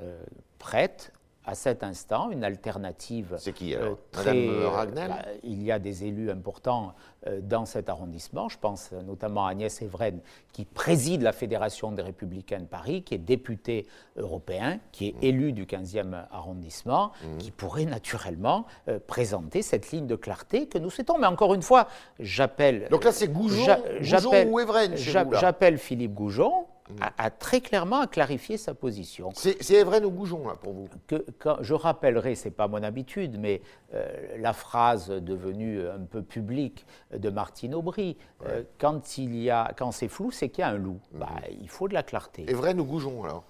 prête 0.58 1.10
à 1.48 1.54
cet 1.54 1.82
instant 1.82 2.30
une 2.30 2.44
alternative. 2.44 3.36
C'est 3.38 3.54
qui 3.54 3.74
alors 3.74 3.92
euh, 3.92 4.18
Madame 4.18 4.36
euh, 4.36 4.68
Ragnel? 4.68 5.08
bah, 5.08 5.24
Il 5.42 5.62
y 5.62 5.72
a 5.72 5.78
des 5.78 6.04
élus 6.04 6.30
importants 6.30 6.92
euh, 7.26 7.40
dans 7.40 7.64
cet 7.64 7.88
arrondissement. 7.88 8.50
Je 8.50 8.58
pense 8.58 8.92
notamment 8.92 9.46
à 9.46 9.52
Agnès 9.52 9.80
Evren, 9.80 10.20
qui 10.52 10.66
préside 10.66 11.22
la 11.22 11.32
Fédération 11.32 11.90
des 11.90 12.02
Républicains 12.02 12.60
de 12.60 12.66
Paris, 12.66 13.02
qui 13.02 13.14
est 13.14 13.18
député 13.18 13.86
européen, 14.16 14.78
qui 14.92 15.08
est 15.08 15.12
mmh. 15.14 15.24
élu 15.24 15.52
du 15.52 15.64
15e 15.64 16.26
arrondissement, 16.30 17.12
mmh. 17.22 17.38
qui 17.38 17.50
pourrait 17.50 17.86
naturellement 17.86 18.66
présenter 19.06 19.62
cette 19.62 19.90
ligne 19.90 20.06
de 20.06 20.16
clarté 20.16 20.66
que 20.66 20.76
nous 20.76 20.90
souhaitons. 20.90 21.16
Mais 21.18 21.26
encore 21.26 21.54
une 21.54 21.62
fois, 21.62 21.88
j'appelle. 22.20 22.88
Donc 22.90 23.04
là, 23.04 23.12
c'est 23.12 23.28
Goujon, 23.28 23.64
Goujon 24.00 24.50
ou 24.50 24.60
Evren 24.60 24.96
J'appelle 24.96 25.78
Philippe 25.78 26.12
Goujon 26.12 26.66
a, 27.00 27.30
très 27.30 27.60
clairement 27.60 28.06
clarifié 28.06 28.56
sa 28.56 28.74
position. 28.74 29.30
C'est 29.34 29.70
Evren 29.70 30.04
ou 30.04 30.10
Goujon, 30.10 30.46
là, 30.46 30.54
pour 30.54 30.72
vous 30.72 30.88
que, 31.06 31.24
quand, 31.38 31.58
Je 31.60 31.74
rappellerai, 31.74 32.34
ce 32.34 32.46
n'est 32.46 32.50
pas 32.54 32.68
mon 32.68 32.82
habitude, 32.82 33.38
mais 33.38 33.62
euh, 33.94 34.36
la 34.38 34.52
phrase 34.52 35.08
devenue 35.08 35.86
un 35.86 36.00
peu 36.00 36.22
publique 36.22 36.86
de 37.16 37.30
Martine 37.30 37.74
Aubry, 37.74 38.16
euh, 38.46 38.62
quand, 38.78 39.18
il 39.18 39.36
y 39.36 39.50
a, 39.50 39.72
quand 39.76 39.92
c'est 39.92 40.08
flou, 40.08 40.30
c'est 40.30 40.48
qu'il 40.48 40.62
y 40.62 40.64
a 40.64 40.70
un 40.70 40.78
loup. 40.78 41.00
Mhm. 41.12 41.20
Bah, 41.20 41.28
il 41.60 41.68
faut 41.68 41.88
de 41.88 41.94
la 41.94 42.02
clarté. 42.02 42.48
Evren 42.48 42.80
ou 42.80 42.84
Goujon, 42.84 43.24
alors 43.24 43.44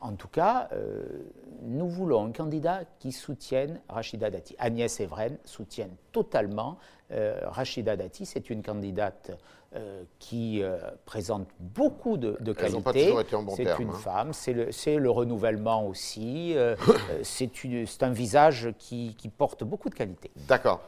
en 0.00 0.14
tout 0.14 0.28
cas, 0.28 0.68
nous 1.62 1.88
voulons 1.88 2.26
un 2.26 2.32
candidat 2.32 2.80
qui 2.98 3.12
soutienne 3.12 3.80
Rachida 3.88 4.30
Dati. 4.30 4.54
Agnès 4.58 5.00
Evren 5.00 5.38
soutient 5.44 5.88
totalement 6.12 6.78
Rachida 7.10 7.96
Dati. 7.96 8.26
C'est 8.26 8.50
une 8.50 8.62
candidate 8.62 9.32
euh, 9.76 10.02
qui 10.18 10.62
euh, 10.62 10.78
présente 11.04 11.46
beaucoup 11.60 12.16
de, 12.16 12.38
de 12.40 12.54
qualités. 12.54 13.14
c'est 13.54 13.78
une 13.78 13.90
hein. 13.90 13.92
femme, 13.92 14.32
c'est 14.32 14.54
le, 14.54 14.98
le, 14.98 15.10
renouvellement 15.10 15.86
aussi. 15.86 16.56
Euh, 16.56 16.74
c'est 17.22 17.50
un 18.00 18.12
visage 18.12 18.70
qui, 18.78 19.14
qui, 19.18 19.28
porte 19.28 19.64
beaucoup 19.64 19.90
de 19.90 19.94
qualités. 19.94 20.30
D'accord. 20.48 20.80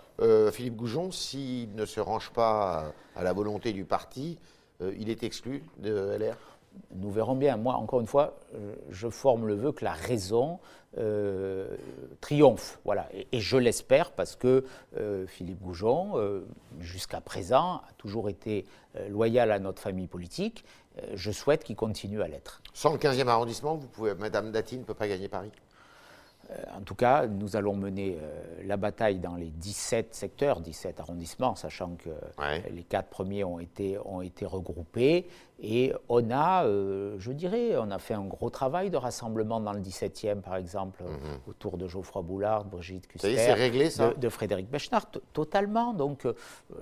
Philippe 0.52 0.76
Goujon, 0.76 1.10
s'il 1.10 1.74
ne 1.74 1.84
se 1.84 2.00
range 2.00 2.30
pas 2.30 2.94
à 3.14 3.22
la 3.22 3.34
volonté 3.34 3.74
du 3.74 3.84
parti, 3.84 4.38
il 4.80 5.10
est 5.10 5.24
exclu 5.24 5.62
de 5.76 6.16
LR 6.18 6.36
nous 6.94 7.10
verrons 7.10 7.36
bien. 7.36 7.56
Moi, 7.56 7.74
encore 7.74 8.00
une 8.00 8.06
fois, 8.06 8.36
je 8.90 9.08
forme 9.08 9.46
le 9.46 9.54
vœu 9.54 9.72
que 9.72 9.84
la 9.84 9.92
raison 9.92 10.58
euh, 10.98 11.76
triomphe. 12.20 12.80
Voilà. 12.84 13.08
Et, 13.12 13.38
je 13.38 13.56
l'espère 13.56 14.10
parce 14.10 14.34
que 14.34 14.64
euh, 14.96 15.24
Philippe 15.28 15.62
Goujon, 15.62 16.18
euh, 16.18 16.44
jusqu'à 16.80 17.20
présent, 17.20 17.76
a 17.88 17.92
toujours 17.96 18.28
été 18.28 18.64
loyal 19.08 19.52
à 19.52 19.60
notre 19.60 19.80
famille 19.80 20.08
politique. 20.08 20.64
je 21.14 21.30
souhaite 21.30 21.62
qu'il 21.62 21.76
continue 21.76 22.22
à 22.22 22.28
l'être. 22.28 22.60
Sans 22.74 22.92
le 22.92 22.98
15e 22.98 23.28
arrondissement, 23.28 23.76
vous 23.76 23.86
pouvez, 23.86 24.16
Madame 24.16 24.50
Dati 24.50 24.78
ne 24.78 24.82
peut 24.82 24.94
pas 24.94 25.06
gagner 25.06 25.28
Paris? 25.28 25.52
euh, 25.52 25.69
en 26.76 26.80
tout 26.82 26.94
cas, 26.94 27.26
nous 27.26 27.56
allons 27.56 27.74
mener 27.74 28.16
euh, 28.20 28.62
la 28.64 28.76
bataille 28.76 29.18
dans 29.18 29.36
les 29.36 29.50
17 29.50 30.14
secteurs, 30.14 30.60
17 30.60 31.00
arrondissements, 31.00 31.54
sachant 31.54 31.96
que 31.96 32.10
les 32.70 32.82
quatre 32.82 33.08
premiers 33.08 33.44
ont 33.44 33.60
été, 33.60 33.98
ont 34.04 34.20
été 34.20 34.46
regroupés. 34.46 35.26
Et 35.62 35.92
on 36.08 36.30
a, 36.30 36.64
euh, 36.64 37.16
je 37.18 37.32
dirais, 37.32 37.76
on 37.76 37.90
a 37.90 37.98
fait 37.98 38.14
un 38.14 38.24
gros 38.24 38.48
travail 38.48 38.88
de 38.88 38.96
rassemblement 38.96 39.60
dans 39.60 39.74
le 39.74 39.80
17e, 39.80 40.40
par 40.40 40.56
exemple, 40.56 41.02
mhm. 41.02 41.38
autour 41.46 41.76
de 41.76 41.86
Geoffroy 41.86 42.22
Boulard, 42.22 42.64
Brigitte 42.64 43.06
Custer, 43.06 43.52
réglé, 43.52 43.90
ça 43.90 44.14
de, 44.14 44.28
Frédéric 44.30 44.70
Bechnard, 44.70 45.10
totalement. 45.32 45.92
Donc, 45.92 46.26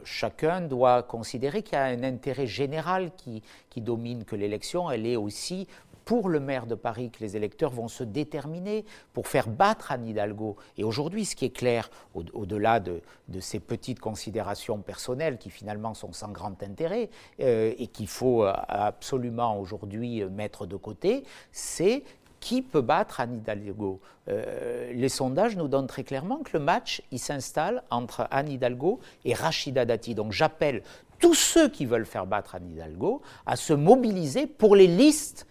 chacun 0.05 0.61
doit 0.61 1.03
considérer 1.03 1.63
qu'il 1.63 1.75
y 1.75 1.81
a 1.81 1.85
un 1.85 2.05
intérêt 2.05 2.47
général 2.47 3.11
qui, 3.17 3.43
qui 3.69 3.81
domine, 3.81 4.25
que 4.25 4.37
l'élection, 4.37 4.91
elle 4.91 5.07
est 5.07 5.17
aussi 5.17 5.67
pour 6.09 6.31
le 6.31 6.41
maire 6.41 6.65
de 6.65 6.75
Paris 6.75 7.11
que 7.11 7.21
les 7.21 7.37
électeurs 7.37 7.71
vont 7.71 7.87
se 7.87 8.03
déterminer 8.03 8.87
pour 9.13 9.29
faire 9.29 9.47
battre 9.47 9.93
Anne 9.93 10.07
Hidalgo. 10.07 10.57
Et 10.79 10.83
aujourd'hui, 10.83 11.27
ce 11.27 11.37
qui 11.37 11.45
est 11.45 11.55
clair, 11.55 11.91
au-delà 12.15 12.81
de, 12.81 13.03
ces 13.41 13.61
petites 13.61 14.01
considérations 14.01 14.79
personnelles 14.79 15.37
qui 15.37 15.51
finalement 15.51 15.93
sont 15.93 16.15
sans 16.15 16.31
grand 16.31 16.63
intérêt 16.63 17.11
euh, 17.41 17.75
et 17.77 17.89
qu'il 17.89 18.09
faut 18.09 18.43
euh, 18.43 18.55
absolument 18.69 19.61
aujourd'hui 19.61 20.23
euh, 20.23 20.31
mettre 20.31 20.65
de 20.65 20.77
côté, 20.77 21.25
c'est 21.53 22.05
qui 22.41 22.63
peut 22.63 22.81
battre 22.81 23.21
Anne 23.21 23.35
Hidalgo 23.35 24.01
Les 24.29 25.09
sondages 25.11 25.57
nous 25.57 25.69
donnent 25.69 25.89
très 25.89 26.05
clairement 26.05 26.39
que 26.39 26.57
le 26.57 26.65
match, 26.65 27.03
s'installe 27.17 27.83
entre 27.91 28.27
Anne 28.31 28.49
Hidalgo 28.49 28.99
et 29.27 29.35
Rachida 29.35 29.85
Dati. 29.85 30.15
Donc 30.15 30.33
j'appelle 30.33 30.83
tous 31.19 31.35
ceux 31.35 31.69
qui 31.69 31.85
veulent 31.85 32.07
faire 32.07 32.27
battre 32.27 32.55
Anne 32.55 32.71
Hidalgo 32.71 33.21
à 33.45 33.57
se 33.57 33.75
mobiliser 33.75 34.47
pour 34.47 34.75
les 34.75 34.87
listes 34.87 35.47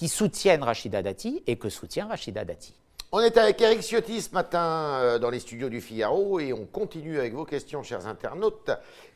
qui 0.00 0.08
soutiennent 0.08 0.62
Rachida 0.62 1.02
Dati 1.02 1.42
et 1.46 1.56
que 1.56 1.68
soutient 1.68 2.06
Rachida 2.06 2.42
Dati. 2.42 2.72
On 3.12 3.20
est 3.20 3.36
avec 3.36 3.60
Eric 3.60 3.82
Ciotti 3.82 4.22
ce 4.22 4.32
matin 4.32 4.62
euh, 4.62 5.18
dans 5.18 5.28
les 5.28 5.40
studios 5.40 5.68
du 5.68 5.82
Figaro 5.82 6.40
et 6.40 6.54
on 6.54 6.64
continue 6.64 7.18
avec 7.18 7.34
vos 7.34 7.44
questions, 7.44 7.82
chers 7.82 8.06
internautes, 8.06 8.70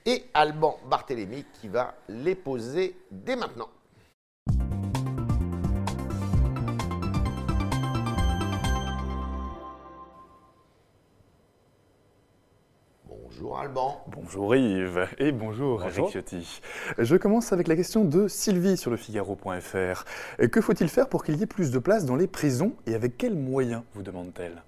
et 0.04 0.24
Alban 0.34 0.78
Barthélémy 0.90 1.46
qui 1.58 1.68
va 1.68 1.94
les 2.10 2.34
poser 2.34 2.98
dès 3.10 3.34
maintenant. 3.34 3.70
Bonjour 13.34 13.58
Alban. 13.58 14.00
Bonjour 14.06 14.54
Yves 14.54 15.08
et 15.18 15.32
bonjour, 15.32 15.80
bonjour. 15.80 16.08
Ciotti. 16.08 16.60
Je 16.98 17.16
commence 17.16 17.52
avec 17.52 17.66
la 17.66 17.74
question 17.74 18.04
de 18.04 18.28
Sylvie 18.28 18.76
sur 18.76 18.92
le 18.92 18.96
Figaro.fr. 18.96 20.04
Que 20.52 20.60
faut-il 20.60 20.88
faire 20.88 21.08
pour 21.08 21.24
qu'il 21.24 21.36
y 21.36 21.42
ait 21.42 21.46
plus 21.46 21.72
de 21.72 21.80
places 21.80 22.04
dans 22.04 22.14
les 22.14 22.28
prisons 22.28 22.74
et 22.86 22.94
avec 22.94 23.16
quels 23.18 23.34
moyens 23.34 23.82
vous 23.94 24.02
demande-t-elle? 24.02 24.62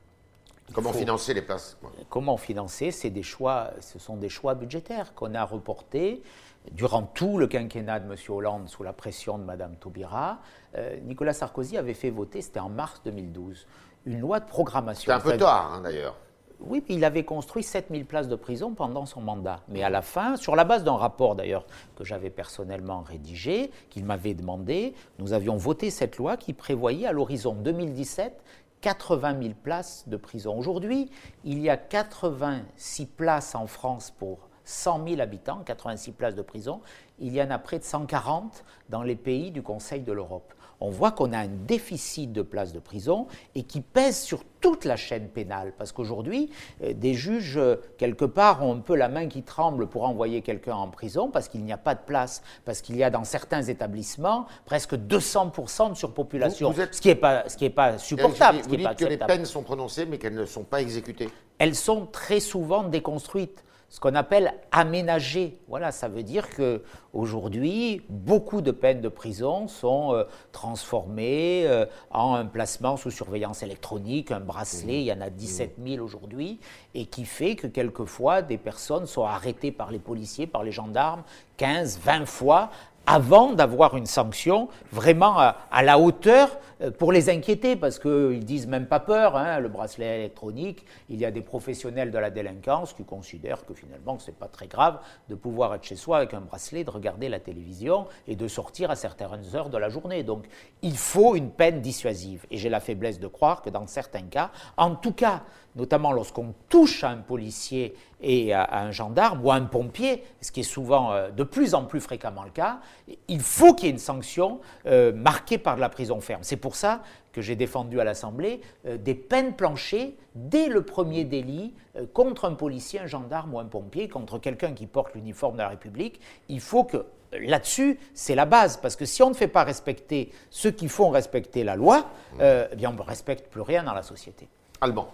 Comment 0.73 0.93
financer 0.93 1.33
les 1.33 1.43
places 1.43 1.79
Comment 2.09 2.37
financer? 2.37 2.91
C'est 2.91 3.11
des 3.11 3.23
choix, 3.23 3.71
ce 3.81 4.01
sont 4.01 4.17
des 4.17 4.29
choix 4.29 4.57
budgétaires 4.57 5.15
qu'on 5.15 5.35
a 5.37 5.45
reportés 5.45 6.25
durant 6.73 7.03
tout 7.03 7.39
le 7.39 7.47
quinquennat 7.47 8.01
de 8.01 8.11
M. 8.11 8.17
Hollande 8.29 8.69
sous 8.69 8.83
la 8.83 8.93
pression 8.93 9.39
de 9.39 9.45
Mme 9.45 9.77
Taubira. 9.77 10.41
Euh, 10.75 10.97
Nicolas 11.05 11.35
Sarkozy 11.35 11.77
avait 11.77 11.95
fait 11.95 12.11
voter, 12.11 12.43
c'était 12.43 12.59
en 12.59 12.69
mars 12.69 13.01
2012, 13.05 13.65
une 14.07 14.19
loi 14.19 14.41
de 14.41 14.47
programmation. 14.47 15.13
C'est 15.13 15.29
un 15.29 15.31
peu 15.33 15.37
tard 15.37 15.75
hein, 15.75 15.83
d'ailleurs. 15.83 16.17
Oui, 16.61 16.83
il 16.89 17.05
avait 17.05 17.25
construit 17.25 17.63
7000 17.63 18.07
places 18.07 18.29
de 18.29 18.37
prison 18.37 18.73
pendant 18.73 19.05
son 19.05 19.21
mandat. 19.21 19.61
Mais 19.69 19.83
à 19.83 19.91
la 19.91 20.01
fin, 20.01 20.37
sur 20.37 20.57
la 20.57 20.65
base 20.65 20.85
d'un 20.85 20.97
rapport 20.97 21.35
d'ailleurs 21.35 21.67
que 21.97 22.05
j'avais 22.05 22.31
personnellement 22.31 23.03
rédigé, 23.03 23.71
qu'il 23.91 24.05
m'avait 24.05 24.35
demandé, 24.35 24.95
nous 25.19 25.33
avions 25.33 25.57
voté 25.57 25.91
cette 25.91 26.17
loi 26.17 26.37
qui 26.37 26.55
prévoyait 26.55 27.07
à 27.07 27.13
l'horizon 27.13 27.55
2017 27.55 28.43
80 28.81 29.43
000 29.43 29.55
places 29.63 30.05
de 30.07 30.17
prison. 30.17 30.57
Aujourd'hui, 30.57 31.11
il 31.45 31.59
y 31.61 31.69
a 31.69 31.77
86 31.77 33.07
places 33.07 33.55
en 33.55 33.67
France 33.67 34.11
pour 34.11 34.49
100 34.65 35.09
000 35.09 35.21
habitants, 35.21 35.63
86 35.65 36.13
places 36.13 36.35
de 36.35 36.43
prison. 36.43 36.81
Il 37.19 37.35
y 37.35 37.43
en 37.43 37.51
a 37.51 37.59
près 37.59 37.79
de 37.79 37.85
140 37.85 38.65
dans 38.89 39.03
les 39.03 39.17
pays 39.17 39.51
du 39.51 39.63
Conseil 39.63 40.03
de 40.03 40.13
l'Europe 40.13 40.53
on 40.81 40.91
voit 40.91 41.11
qu'on 41.11 41.33
a 41.33 41.39
un 41.39 41.49
déficit 41.49 42.33
de 42.33 42.43
places 42.43 42.73
de 42.73 42.79
prison 42.79 43.27
et 43.55 43.63
qui 43.63 43.81
pèse 43.81 44.21
sur 44.21 44.43
toute 44.61 44.85
la 44.85 44.97
chaîne 44.97 45.29
pénale. 45.29 45.73
Parce 45.79 45.93
qu'aujourd'hui, 45.93 46.51
euh, 46.83 46.93
des 46.93 47.15
juges, 47.15 47.57
euh, 47.57 47.77
quelque 47.99 48.25
part, 48.25 48.65
ont 48.65 48.75
un 48.75 48.81
peu 48.81 48.95
la 48.97 49.09
main 49.09 49.29
qui 49.29 49.43
tremble 49.43 49.87
pour 49.87 50.05
envoyer 50.05 50.43
quelqu'un 50.43 50.75
en 50.75 50.89
prison 50.89 51.31
parce 51.31 51.49
qu'il 51.49 51.65
n'y 51.65 51.73
a 51.73 51.79
pas 51.79 51.95
de 51.95 52.01
place, 52.05 52.43
parce 52.65 52.81
qu'il 52.81 52.97
y 52.97 53.05
a 53.05 53.11
dans 53.11 53.25
certains 53.25 53.63
établissements 53.63 54.47
presque 54.65 54.95
200% 54.95 55.91
de 55.91 55.95
surpopulation, 55.95 56.73
ce 56.91 57.01
qui 57.01 57.09
n'est 57.09 57.15
pas, 57.15 57.45
pas 57.75 57.99
supportable. 57.99 58.59
Vous 58.69 58.77
dites 58.77 58.97
que 58.97 59.05
les 59.05 59.19
peines 59.19 59.45
sont 59.45 59.63
prononcées 59.63 60.07
mais 60.07 60.19
qu'elles 60.19 60.35
ne 60.35 60.47
sont 60.47 60.65
pas 60.65 60.81
exécutées. 60.81 61.29
Elles 61.59 61.75
sont 61.75 62.07
très 62.07 62.41
souvent 62.41 62.83
déconstruites 62.85 63.65
ce 63.89 64.01
qu'on 64.01 64.15
appelle 64.15 64.53
aménager. 64.73 65.59
Voilà, 65.69 65.93
ça 65.93 66.09
veut 66.09 66.23
dire 66.23 66.51
que 66.51 66.83
aujourd'hui, 67.13 68.03
beaucoup 68.09 68.61
de 68.61 68.73
peines 68.73 69.01
de 69.01 69.09
prison 69.09 69.69
sont 69.69 70.13
euh, 70.13 70.25
transformées 70.53 71.67
euh, 71.67 71.87
en 72.11 72.35
un 72.35 72.47
placement 72.47 72.97
sous 72.97 73.11
surveillance 73.11 73.63
électronique, 73.63 74.33
un 74.33 74.41
bracelet, 74.41 74.99
mmh. 74.99 75.01
il 75.01 75.05
y 75.05 75.13
en 75.13 75.21
a 75.21 75.31
17 75.31 75.77
000 75.85 76.05
aujourd'hui, 76.05 76.59
et 76.95 77.07
qui 77.07 77.25
fait 77.25 77.55
que 77.55 77.69
quelquefois 77.69 78.43
des 78.43 78.59
personnes 78.59 79.07
sont 79.07 79.25
arrêtées 79.25 79.73
par 79.73 79.91
les 79.93 80.01
policiers, 80.01 80.47
par 80.47 80.65
les 80.65 80.73
gendarmes, 80.73 81.23
15, 81.57 82.01
20 82.03 82.27
fois 82.27 82.71
avant 83.07 83.53
d'avoir 83.53 83.97
une 83.97 84.07
sanction 84.07 84.69
vraiment 84.93 85.39
à, 85.39 85.83
la 85.83 85.99
hauteur 85.99 86.59
euh, 86.83 86.91
pour 86.91 87.13
les 87.13 87.31
inquiéter, 87.31 87.77
parce 87.77 87.99
qu'ils 87.99 88.45
disent 88.45 88.67
même 88.67 88.87
pas 88.87 89.01
peur, 89.01 89.37
hein, 89.37 89.61
le 89.61 89.69
bracelet 89.69 90.19
électronique, 90.19 90.85
il 91.09 91.21
y 91.21 91.25
a 91.25 91.31
des 91.31 91.41
professionnels 91.41 92.11
de 92.11 92.19
la 92.19 92.31
délinquance 92.31 92.93
qui 92.93 93.05
considèrent 93.05 93.65
que 93.65 93.75
finalement 93.75 94.19
ce 94.19 94.31
n'est 94.31 94.37
pas 94.37 94.49
très 94.49 94.67
grave 94.67 94.99
de 95.29 95.35
pouvoir 95.35 95.75
être 95.75 95.85
chez 95.85 95.97
soi 95.97 96.19
avec 96.19 96.35
un 96.35 96.41
bracelet, 96.41 96.85
de 96.85 96.91
regarder 96.91 97.29
la 97.29 97.41
télévision 97.41 98.07
et 98.27 98.37
de 98.37 98.49
sortir 98.49 98.91
à 98.91 98.97
certaines 98.97 99.55
heures 99.55 99.71
de 99.71 99.79
la 99.79 99.89
journée. 99.89 100.23
Donc 100.23 100.45
il 100.83 100.97
faut 100.97 101.37
une 101.37 101.51
peine 101.51 101.81
dissuasive. 101.81 102.45
Et 102.51 102.57
j'ai 102.57 102.69
la 102.69 102.81
faiblesse 102.81 103.21
de 103.21 103.29
croire 103.29 103.63
que 103.63 103.71
dans 103.71 103.87
certains 103.87 104.23
cas, 104.23 104.51
en 104.77 104.95
tout 104.95 105.13
cas, 105.13 105.43
notamment 105.77 106.13
lorsqu'on 106.13 106.55
touche 106.69 107.05
à 107.05 107.11
un 107.11 107.19
policier 107.19 107.95
et 108.23 108.53
à, 108.55 108.81
un 108.81 108.91
gendarme 108.91 109.45
ou 109.45 109.51
à 109.51 109.55
un 109.55 109.65
pompier, 109.65 110.25
ce 110.41 110.51
qui 110.51 110.61
est 110.61 110.65
souvent 110.65 111.13
euh, 111.13 111.31
de 111.31 111.45
plus 111.45 111.75
en 111.75 111.85
plus 111.85 112.01
fréquemment 112.01 112.43
le 112.43 112.51
cas, 112.51 112.81
il 113.29 113.41
faut 113.41 113.75
qu'il 113.75 113.87
y 113.87 113.89
ait 113.91 113.93
une 113.93 113.99
sanction 113.99 114.61
euh, 114.87 115.13
marquée 115.13 115.59
par 115.59 115.77
de 115.77 115.81
la 115.81 115.91
prison 115.91 116.21
ferme. 116.21 116.43
C'est 116.43 116.57
pour 116.57 116.77
ça 116.77 117.03
que 117.33 117.43
j'ai 117.43 117.57
défendu 117.57 118.01
à 118.01 118.05
l'Assemblée 118.05 118.63
euh, 118.87 118.97
des 118.97 119.15
peines 119.15 119.55
planchées 119.55 120.17
dès 120.35 120.69
le 120.69 120.83
premier 120.83 121.25
délit 121.25 121.75
contre 122.13 122.45
un 122.45 122.55
policier, 122.55 123.01
un 123.01 123.07
gendarme 123.07 123.55
ou 123.55 123.59
un 123.59 123.65
pompier, 123.65 124.09
contre 124.09 124.39
quelqu'un 124.39 124.73
qui 124.73 124.87
porte 124.87 125.15
l'uniforme 125.15 125.55
de 125.55 125.63
la 125.63 125.69
République. 125.69 126.21
Il 126.49 126.61
faut 126.61 126.85
que 126.85 127.07
là-dessus, 127.33 127.99
c'est 128.13 128.35
la 128.35 128.45
base, 128.45 128.77
parce 128.77 128.97
que 128.97 129.07
si 129.07 129.23
on 129.23 129.31
ne 129.31 129.35
fait 129.35 129.49
pas 129.49 129.65
respecter 129.65 130.31
ceux 130.51 130.71
qui 130.71 130.89
font 130.89 131.09
respecter 131.09 131.65
la 131.65 131.75
loi, 131.75 132.11
eh 132.39 132.77
bien 132.77 132.91
on 132.91 132.93
ne 132.93 133.01
respecte 133.01 133.51
plus 133.51 133.63
rien 133.63 133.83
dans 133.83 133.95
la 133.95 134.03
société. 134.03 134.47
Allemand. 134.81 135.09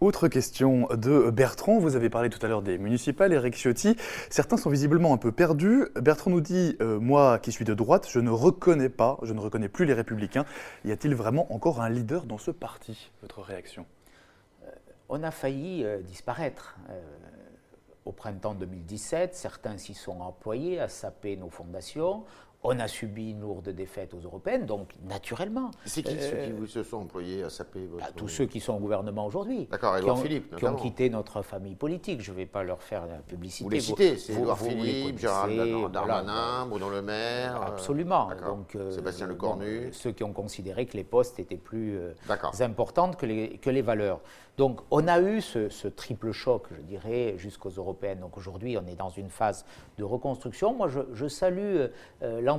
Autre 0.00 0.28
question 0.28 0.88
de 0.94 1.30
Bertrand. 1.30 1.78
Vous 1.78 1.96
avez 1.96 2.10
parlé 2.10 2.28
tout 2.28 2.44
à 2.44 2.48
l'heure 2.48 2.60
des 2.60 2.76
municipales, 2.76 3.32
Eric 3.32 3.54
Ciotti. 3.54 3.96
Certains 4.28 4.58
sont 4.58 4.68
visiblement 4.68 5.14
un 5.14 5.16
peu 5.16 5.32
perdus. 5.32 5.86
Bertrand 5.94 6.30
nous 6.30 6.42
dit 6.42 6.76
euh, 6.82 7.00
Moi 7.00 7.38
qui 7.38 7.50
suis 7.50 7.64
de 7.64 7.72
droite, 7.72 8.06
je 8.10 8.20
ne 8.20 8.30
reconnais 8.30 8.90
pas, 8.90 9.18
je 9.22 9.32
ne 9.32 9.40
reconnais 9.40 9.68
plus 9.68 9.86
les 9.86 9.94
Républicains. 9.94 10.44
Y 10.84 10.92
a-t-il 10.92 11.14
vraiment 11.14 11.50
encore 11.52 11.80
un 11.80 11.88
leader 11.88 12.24
dans 12.24 12.36
ce 12.36 12.50
parti? 12.50 13.10
Votre 13.22 13.40
réaction? 13.40 13.86
Euh, 14.64 14.70
On 15.08 15.22
a 15.22 15.30
failli 15.30 15.82
euh, 15.84 16.02
disparaître. 16.02 16.76
au 18.04 18.12
printemps 18.12 18.54
2017, 18.54 19.34
certains 19.34 19.78
s'y 19.78 19.94
sont 19.94 20.20
employés 20.20 20.78
à 20.78 20.88
saper 20.88 21.36
nos 21.36 21.50
fondations. 21.50 22.24
On 22.68 22.80
a 22.80 22.88
subi 22.88 23.30
une 23.30 23.42
lourde 23.42 23.68
défaite 23.68 24.12
aux 24.12 24.18
européennes, 24.18 24.66
donc 24.66 24.88
naturellement. 25.04 25.70
C'est 25.84 26.02
qui 26.02 26.14
ceux 26.14 26.36
qui 26.36 26.50
euh, 26.50 26.66
se 26.66 26.82
sont 26.82 26.96
employés 26.96 27.44
à 27.44 27.48
saper 27.48 27.86
votre... 27.86 28.04
Bah, 28.04 28.10
tous 28.16 28.26
ceux 28.26 28.46
qui 28.46 28.58
sont 28.58 28.74
au 28.74 28.80
gouvernement 28.80 29.24
aujourd'hui. 29.24 29.68
D'accord, 29.70 29.96
Édouard 29.96 30.18
Philippe. 30.18 30.56
Qui 30.56 30.66
ont 30.66 30.74
quitté 30.74 31.08
notre 31.08 31.42
famille 31.42 31.76
politique. 31.76 32.20
Je 32.22 32.32
ne 32.32 32.36
vais 32.36 32.46
pas 32.46 32.64
leur 32.64 32.82
faire 32.82 33.06
la 33.06 33.18
publicité. 33.18 33.64
Vous 33.64 33.70
les 33.70 33.80
citez, 33.80 34.16
c'est 34.16 34.32
Édouard 34.32 34.58
Philippe, 34.58 35.20
Gérald 35.20 35.92
Darmanin, 35.92 36.66
Bruno 36.66 36.90
Le 36.90 37.02
Maire. 37.02 37.54
Euh, 37.62 37.66
absolument. 37.66 38.30
Donc, 38.44 38.74
euh, 38.74 38.90
Sébastien 38.90 39.28
Lecornu. 39.28 39.92
ceux 39.92 40.10
qui 40.10 40.24
ont 40.24 40.32
considéré 40.32 40.86
que 40.86 40.96
les 40.96 41.04
postes 41.04 41.38
étaient 41.38 41.56
plus 41.56 42.00
importants 42.58 43.12
que 43.12 43.26
les, 43.26 43.58
que 43.58 43.70
les 43.70 43.82
valeurs. 43.82 44.20
Donc 44.56 44.80
on 44.90 45.06
a 45.06 45.20
eu 45.20 45.40
ce, 45.40 45.88
triple 45.88 46.32
choc, 46.32 46.64
je 46.70 46.80
dirais, 46.80 47.34
jusqu'aux 47.36 47.70
européennes. 47.70 48.20
Donc 48.20 48.38
aujourd'hui, 48.38 48.76
on 48.78 48.86
est 48.86 48.96
dans 48.96 49.10
une 49.10 49.28
phase 49.28 49.64
de 49.98 50.04
reconstruction. 50.04 50.74
Moi, 50.74 50.88
je, 50.88 51.28
salue 51.28 51.86
euh, 52.22 52.40
l'entreprise 52.40 52.55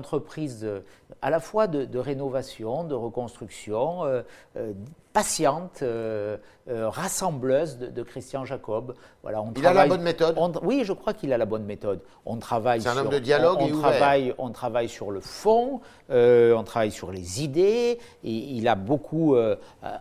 euh, 0.64 0.80
à 1.22 1.30
la 1.30 1.40
fois 1.40 1.68
de, 1.68 2.00
rénovation, 2.00 2.84
de 2.84 2.96
reconstruction, 2.96 4.06
euh, 4.06 4.74
patiente, 5.14 5.80
euh, 5.82 6.38
euh, 6.70 6.90
rassembleuse 6.90 7.80
de, 7.80 8.04
Christian 8.04 8.46
Jacob. 8.46 8.94
Voilà, 9.24 9.42
on 9.42 9.52
il 9.56 9.66
a 9.66 9.74
la 9.74 9.88
bonne 9.88 10.04
méthode 10.04 10.38
Oui, 10.62 10.84
je 10.84 10.94
crois 10.94 11.14
qu'il 11.14 11.34
a 11.34 11.40
la 11.40 11.46
bonne 11.46 11.64
méthode. 11.64 12.02
On 12.28 12.38
travaille 12.38 12.82
C'est 12.82 12.90
un 12.90 12.98
homme 12.98 13.10
de 13.10 13.18
dialogue 13.18 13.58
on, 13.60 13.80
travaille, 13.80 14.36
on 14.38 14.52
travaille 14.52 14.90
sur 14.90 15.10
le 15.10 15.20
fond, 15.20 15.82
on 16.10 16.64
travaille 16.64 16.92
sur 16.92 17.12
les 17.12 17.44
idées, 17.44 17.98
et 18.24 18.32
il 18.32 18.68
a 18.68 18.76
beaucoup 18.76 19.36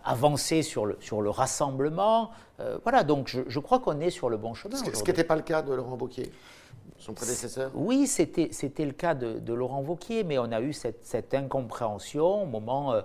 avancé 0.03 0.61
sur 0.61 0.85
le, 0.85 0.97
sur 0.99 1.21
le 1.21 1.31
rassemblement. 1.31 2.29
voilà, 2.83 3.03
donc 3.03 3.27
je, 3.27 3.41
je 3.47 3.59
crois 3.59 3.79
qu'on 3.79 3.99
est 3.99 4.11
sur 4.11 4.29
le 4.29 4.37
bon 4.37 4.53
chemin. 4.53 4.75
Ce 4.75 4.83
qui 4.83 5.09
n'était 5.09 5.23
pas 5.23 5.35
le 5.35 5.41
cas 5.41 5.63
de 5.63 5.73
Laurent 5.73 5.97
Wauquiez 5.99 6.31
son 6.97 7.13
prédécesseur? 7.13 7.71
Oui, 7.75 8.07
c'était 8.07 8.85
le 8.85 8.91
cas 8.91 9.15
de, 9.15 9.53
Laurent 9.53 9.81
Wauquiez, 9.81 10.23
mais 10.23 10.37
on 10.37 10.51
a 10.51 10.61
eu 10.61 10.73
cette, 10.73 11.33
incompréhension 11.33 12.43
au 12.43 12.45
moment 12.45 12.95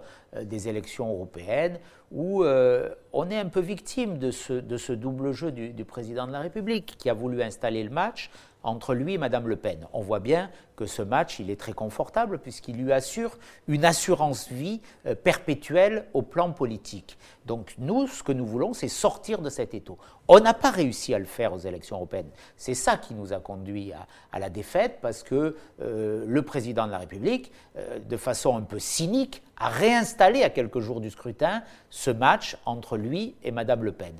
des 0.41 0.69
élections 0.69 1.11
européennes 1.11 1.79
où 2.13 2.45
euh, 2.45 2.91
on 3.13 3.31
est 3.31 3.39
un 3.39 3.49
peu 3.49 3.61
victime 3.61 4.19
de 4.19 4.31
ce, 4.31 4.53
de 4.53 4.77
ce 4.77 4.93
double 4.93 5.33
jeu 5.33 5.51
du, 5.51 5.71
du, 5.71 5.85
président 5.85 6.27
de 6.27 6.33
la 6.33 6.41
République 6.41 6.97
qui 6.99 7.09
a 7.09 7.15
voulu 7.15 7.43
installer 7.43 7.83
le 7.83 7.91
match 7.91 8.31
entre 8.63 8.95
lui 8.95 9.15
et 9.15 9.19
Madame 9.19 9.49
Le 9.49 9.57
Pen. 9.57 9.87
On 9.93 10.01
voit 10.01 10.21
bien 10.21 10.51
ce 10.87 11.03
match, 11.03 11.39
il 11.39 11.51
est 11.51 11.61
très 11.61 11.73
confortable 11.73 12.39
puisqu'il 12.39 12.77
lui 12.77 12.93
assure 12.93 13.39
une 13.69 13.85
assurance 13.85 14.51
vie 14.51 14.81
euh, 15.07 15.15
perpétuelle 15.15 16.07
au 16.15 16.23
plan 16.23 16.53
politique. 16.53 17.19
Donc 17.47 17.75
nous, 17.79 18.07
ce 18.07 18.23
que 18.23 18.33
nous 18.33 18.47
voulons, 18.47 18.73
c'est 18.73 18.89
sortir 18.89 19.41
de 19.41 19.51
cet 19.51 19.75
étau. 19.75 19.99
On 20.29 20.39
n'a 20.39 20.55
pas 20.55 20.71
réussi 20.71 21.15
à 21.15 21.19
le 21.19 21.25
faire 21.25 21.53
aux 21.53 21.59
élections 21.59 21.97
européennes. 21.97 22.31
C'est 22.57 22.75
ça 22.75 22.97
qui 22.97 23.15
nous 23.15 23.33
a 23.33 23.41
conduit 23.41 23.93
à, 24.33 24.39
la 24.39 24.51
défaite 24.51 24.99
parce 25.03 25.23
que 25.23 25.57
euh, 25.81 26.25
le 26.27 26.43
président 26.43 26.87
de 26.87 26.93
la 26.93 26.99
République, 26.99 27.53
euh, 27.77 27.99
de 27.99 28.17
façon 28.17 28.57
un 28.57 28.63
peu 28.63 28.79
cynique, 28.79 29.43
a 29.57 29.69
réinstallé 29.69 30.43
à 30.43 30.51
quelques 30.51 30.81
jours 30.81 31.01
du 31.01 31.11
scrutin 31.11 31.63
ce 31.91 32.11
match 32.11 32.57
entre 32.65 32.97
lui 32.97 33.37
et 33.45 33.51
Madame 33.51 33.85
Le 33.85 33.93
Pen. 33.93 34.15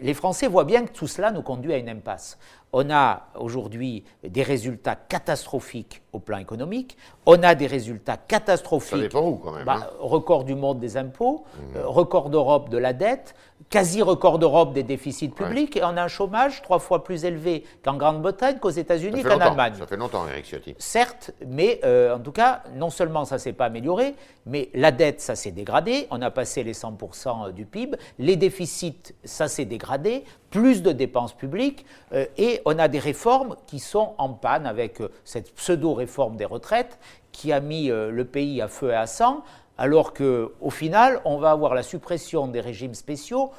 les 0.00 0.12
Français 0.12 0.48
voient 0.48 0.64
bien 0.64 0.84
que 0.84 0.92
tout 0.92 1.06
cela 1.06 1.30
nous 1.30 1.40
conduit 1.40 1.72
à 1.72 1.78
une 1.78 1.88
impasse 1.88 2.38
on 2.72 2.90
a 2.90 3.28
aujourd'hui 3.34 4.04
des 4.22 4.42
résultats 4.42 4.96
catastrophiques 4.96 6.01
au 6.12 6.18
plan 6.18 6.38
économique, 6.38 6.96
on 7.26 7.42
a 7.42 7.54
des 7.54 7.66
résultats 7.66 8.16
catastrophiques. 8.16 8.90
Ça 8.90 8.98
dépend 8.98 9.26
où 9.26 9.36
quand 9.36 9.52
même. 9.52 9.64
Bah, 9.64 9.78
hein. 9.82 9.90
Record 10.00 10.44
du 10.44 10.54
monde 10.54 10.78
des 10.78 10.96
impôts, 10.96 11.44
mmh. 11.44 11.76
euh, 11.76 11.86
record 11.86 12.28
d'Europe 12.30 12.68
de 12.68 12.78
la 12.78 12.92
dette, 12.92 13.34
quasi 13.70 14.02
record 14.02 14.38
d'Europe 14.38 14.74
des 14.74 14.82
déficits 14.82 15.30
publics, 15.30 15.76
et 15.76 15.84
on 15.84 15.96
a 15.96 16.02
un 16.02 16.08
chômage 16.08 16.62
trois 16.62 16.78
fois 16.78 17.02
plus 17.04 17.24
élevé 17.24 17.64
qu'en 17.84 17.96
Grande-Bretagne, 17.96 18.58
qu'aux 18.58 18.70
États-Unis, 18.70 19.22
qu'en 19.22 19.38
Allemagne. 19.38 19.74
Ça 19.78 19.86
fait 19.86 19.96
longtemps, 19.96 20.26
Eric 20.28 20.44
Ciotti. 20.44 20.74
Certes, 20.78 21.30
mais 21.46 21.80
euh, 21.84 22.16
en 22.16 22.20
tout 22.20 22.32
cas, 22.32 22.62
non 22.74 22.90
seulement 22.90 23.24
ça 23.24 23.36
ne 23.36 23.40
s'est 23.40 23.52
pas 23.54 23.66
amélioré, 23.66 24.14
mais 24.44 24.68
la 24.74 24.92
dette, 24.92 25.20
ça 25.20 25.34
s'est 25.34 25.52
dégradé. 25.52 26.06
On 26.10 26.20
a 26.20 26.30
passé 26.30 26.62
les 26.62 26.74
100% 26.74 27.52
du 27.52 27.64
PIB. 27.64 27.96
Les 28.18 28.36
déficits, 28.36 29.14
ça 29.24 29.48
s'est 29.48 29.64
dégradé. 29.64 30.24
Plus 30.52 30.82
de 30.82 30.92
dépenses 30.92 31.32
publiques. 31.32 31.84
Euh, 32.12 32.26
et 32.36 32.60
on 32.64 32.78
a 32.78 32.86
des 32.86 33.00
réformes 33.00 33.56
qui 33.66 33.80
sont 33.80 34.14
en 34.18 34.28
panne 34.28 34.66
avec 34.66 34.98
cette 35.24 35.52
pseudo-réforme 35.54 36.36
des 36.36 36.44
retraites 36.44 36.98
qui 37.32 37.52
a 37.52 37.60
mis 37.60 37.90
euh, 37.90 38.10
le 38.10 38.24
pays 38.24 38.60
à 38.60 38.68
feu 38.68 38.90
et 38.90 38.94
à 38.94 39.06
sang, 39.06 39.42
alors 39.78 40.12
qu'au 40.12 40.70
final, 40.70 41.20
on 41.24 41.38
va 41.38 41.50
avoir 41.50 41.74
la 41.74 41.82
suppression 41.82 42.46
des 42.46 42.60
régimes 42.60 42.94
spéciaux 42.94 43.50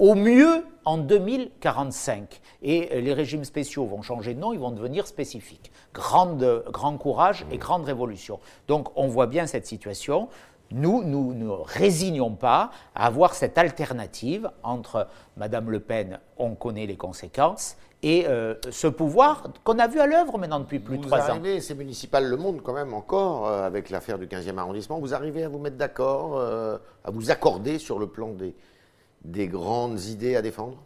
au 0.00 0.14
mieux 0.14 0.64
en 0.84 0.98
2045. 0.98 2.40
Et 2.62 2.88
euh, 2.92 3.00
les 3.00 3.12
régimes 3.12 3.44
spéciaux 3.44 3.84
vont 3.84 4.02
changer 4.02 4.34
de 4.34 4.40
nom, 4.40 4.52
ils 4.52 4.58
vont 4.58 4.72
devenir 4.72 5.06
spécifiques. 5.06 5.70
Grande, 5.94 6.64
grand 6.72 6.96
courage 6.96 7.46
et 7.52 7.58
grande 7.58 7.84
révolution. 7.84 8.40
Donc 8.66 8.88
on 8.96 9.06
voit 9.06 9.26
bien 9.26 9.46
cette 9.46 9.66
situation. 9.66 10.28
Nous, 10.72 11.02
nous 11.02 11.34
ne 11.34 11.48
résignons 11.48 12.34
pas 12.34 12.70
à 12.94 13.06
avoir 13.06 13.34
cette 13.34 13.58
alternative 13.58 14.50
entre 14.62 15.08
Madame 15.36 15.70
Le 15.70 15.80
Pen, 15.80 16.20
on 16.38 16.54
connaît 16.54 16.86
les 16.86 16.96
conséquences, 16.96 17.76
et 18.02 18.26
euh, 18.26 18.54
ce 18.70 18.86
pouvoir 18.86 19.52
qu'on 19.64 19.78
a 19.78 19.86
vu 19.86 20.00
à 20.00 20.06
l'œuvre 20.06 20.38
maintenant 20.38 20.60
depuis 20.60 20.78
plus 20.78 20.98
de 20.98 21.02
trois 21.02 21.30
ans. 21.30 21.40
Ces 21.60 21.74
municipales 21.74 22.26
le 22.26 22.36
monde 22.36 22.62
quand 22.62 22.72
même 22.72 22.94
encore 22.94 23.46
euh, 23.46 23.66
avec 23.66 23.90
l'affaire 23.90 24.18
du 24.18 24.26
15e 24.26 24.56
arrondissement. 24.56 24.98
Vous 25.00 25.12
arrivez 25.12 25.44
à 25.44 25.48
vous 25.48 25.58
mettre 25.58 25.76
d'accord, 25.76 26.38
euh, 26.38 26.78
à 27.04 27.10
vous 27.10 27.30
accorder 27.30 27.78
sur 27.78 27.98
le 27.98 28.06
plan 28.06 28.28
des, 28.30 28.54
des 29.24 29.48
grandes 29.48 30.00
idées 30.04 30.36
à 30.36 30.42
défendre? 30.42 30.78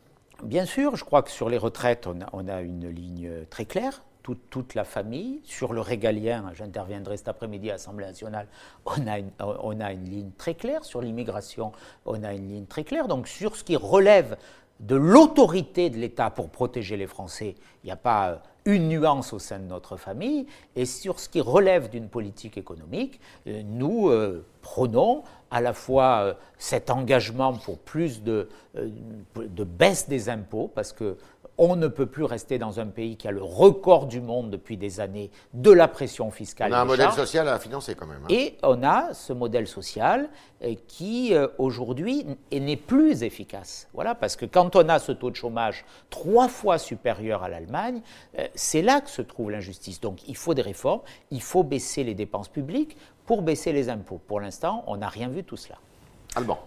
Bien 0.42 0.66
sûr, 0.66 0.96
je 0.96 1.04
crois 1.04 1.22
que 1.22 1.30
sur 1.30 1.48
les 1.48 1.58
retraites, 1.58 2.08
on 2.32 2.48
a, 2.48 2.62
une 2.62 2.88
ligne 2.88 3.30
très 3.48 3.64
claire. 3.64 4.02
Toute, 4.24 4.74
la 4.74 4.84
famille. 4.84 5.40
Sur 5.44 5.74
le 5.74 5.82
régalien, 5.82 6.50
j'interviendrai 6.54 7.18
cet 7.18 7.28
après-midi 7.28 7.68
à 7.68 7.74
l'Assemblée 7.74 8.06
nationale, 8.06 8.46
on 8.86 9.06
a, 9.06 9.18
une, 9.18 9.30
on 9.38 9.78
a 9.80 9.92
une 9.92 10.04
ligne 10.04 10.30
très 10.38 10.54
claire. 10.54 10.82
Sur 10.82 11.02
l'immigration, 11.02 11.72
on 12.06 12.22
a 12.24 12.32
une 12.32 12.48
ligne 12.48 12.64
très 12.64 12.84
claire. 12.84 13.06
Donc 13.06 13.28
sur 13.28 13.54
ce 13.54 13.62
qui 13.62 13.76
relève 13.76 14.38
de 14.80 14.96
l'autorité 14.96 15.90
de 15.90 15.98
l'État 15.98 16.30
pour 16.30 16.48
protéger 16.48 16.96
les 16.96 17.06
Français, 17.06 17.54
il 17.82 17.88
n'y 17.88 17.92
a 17.92 17.96
pas 17.96 18.30
euh, 18.30 18.36
une 18.64 18.88
nuance 18.88 19.34
au 19.34 19.38
sein 19.38 19.58
de 19.58 19.66
notre 19.66 19.98
famille. 19.98 20.46
Et 20.74 20.86
sur 20.86 21.20
ce 21.20 21.28
qui 21.28 21.42
relève 21.42 21.90
d'une 21.90 22.08
politique 22.08 22.56
économique, 22.56 23.20
euh, 23.46 23.62
nous 23.62 24.08
euh, 24.08 24.46
prenons 24.62 25.22
à 25.50 25.60
la 25.60 25.74
fois 25.74 26.36
cet 26.58 26.90
engagement 26.90 27.52
pour 27.52 27.78
plus 27.78 28.22
de, 28.22 28.48
de 28.74 29.64
baisse 29.64 30.08
des 30.08 30.28
impôts, 30.28 30.68
parce 30.74 30.92
que 30.92 31.16
on 31.58 31.76
ne 31.76 31.88
peut 31.88 32.06
plus 32.06 32.24
rester 32.24 32.58
dans 32.58 32.80
un 32.80 32.86
pays 32.86 33.16
qui 33.16 33.28
a 33.28 33.30
le 33.30 33.42
record 33.42 34.06
du 34.06 34.20
monde 34.20 34.50
depuis 34.50 34.76
des 34.76 35.00
années 35.00 35.30
de 35.52 35.70
la 35.70 35.88
pression 35.88 36.30
fiscale. 36.30 36.72
On 36.72 36.76
a 36.76 36.80
un 36.80 36.84
modèle 36.84 37.12
social 37.12 37.48
à 37.48 37.58
financer 37.58 37.94
quand 37.94 38.06
même. 38.06 38.22
Hein. 38.24 38.28
Et 38.28 38.56
on 38.62 38.82
a 38.82 39.14
ce 39.14 39.32
modèle 39.32 39.66
social 39.66 40.28
euh, 40.62 40.74
qui 40.88 41.34
euh, 41.34 41.48
aujourd'hui 41.58 42.26
n'est 42.52 42.76
plus 42.76 43.22
efficace. 43.22 43.88
Voilà, 43.94 44.14
parce 44.14 44.36
que 44.36 44.46
quand 44.46 44.76
on 44.76 44.88
a 44.88 44.98
ce 44.98 45.12
taux 45.12 45.30
de 45.30 45.36
chômage 45.36 45.84
trois 46.10 46.48
fois 46.48 46.78
supérieur 46.78 47.42
à 47.42 47.48
l'Allemagne, 47.48 48.02
euh, 48.38 48.46
c'est 48.54 48.82
là 48.82 49.00
que 49.00 49.10
se 49.10 49.22
trouve 49.22 49.50
l'injustice. 49.50 50.00
Donc 50.00 50.26
il 50.28 50.36
faut 50.36 50.54
des 50.54 50.62
réformes, 50.62 51.02
il 51.30 51.42
faut 51.42 51.62
baisser 51.62 52.04
les 52.04 52.14
dépenses 52.14 52.48
publiques 52.48 52.96
pour 53.26 53.42
baisser 53.42 53.72
les 53.72 53.88
impôts. 53.88 54.20
Pour 54.26 54.40
l'instant, 54.40 54.84
on 54.86 54.96
n'a 54.98 55.08
rien 55.08 55.28
vu 55.28 55.42
de 55.42 55.46
tout 55.46 55.56
cela. 55.56 55.76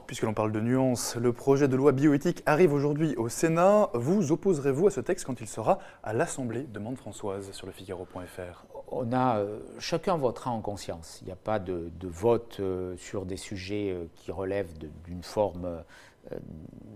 Puisque 0.06 0.24
l'on 0.24 0.34
parle 0.34 0.54
de 0.54 0.62
nuances, 0.62 1.18
le 1.18 1.34
projet 1.34 1.68
de 1.68 1.76
loi 1.76 1.92
bioéthique 1.92 2.42
arrive 2.46 2.72
aujourd'hui 2.72 3.16
au 3.18 3.28
Sénat. 3.28 3.90
Vous 3.94 4.32
opposerez-vous 4.32 4.88
à 4.88 4.92
ce 4.92 5.02
texte 5.02 5.26
quand 5.26 5.42
il 5.42 5.48
sera 5.48 5.80
à 6.04 6.14
l'Assemblée 6.14 6.64
demande 6.64 6.96
Françoise 6.96 7.52
sur 7.52 7.68
le 7.68 7.74
Figaro.fr. 7.74 8.66
On 8.88 9.12
a, 9.12 9.40
euh, 9.40 9.60
chacun 9.78 10.16
votera 10.16 10.52
en 10.52 10.62
conscience. 10.62 11.20
Il 11.22 11.26
n'y 11.26 11.34
a 11.34 11.38
pas 11.38 11.60
de, 11.60 11.92
vote 12.04 12.62
euh, 12.62 12.96
sur 12.96 13.26
des 13.26 13.36
sujets 13.36 13.92
euh, 13.92 14.06
qui 14.16 14.32
relèvent 14.32 14.72
d'une 15.04 15.24
forme, 15.24 15.84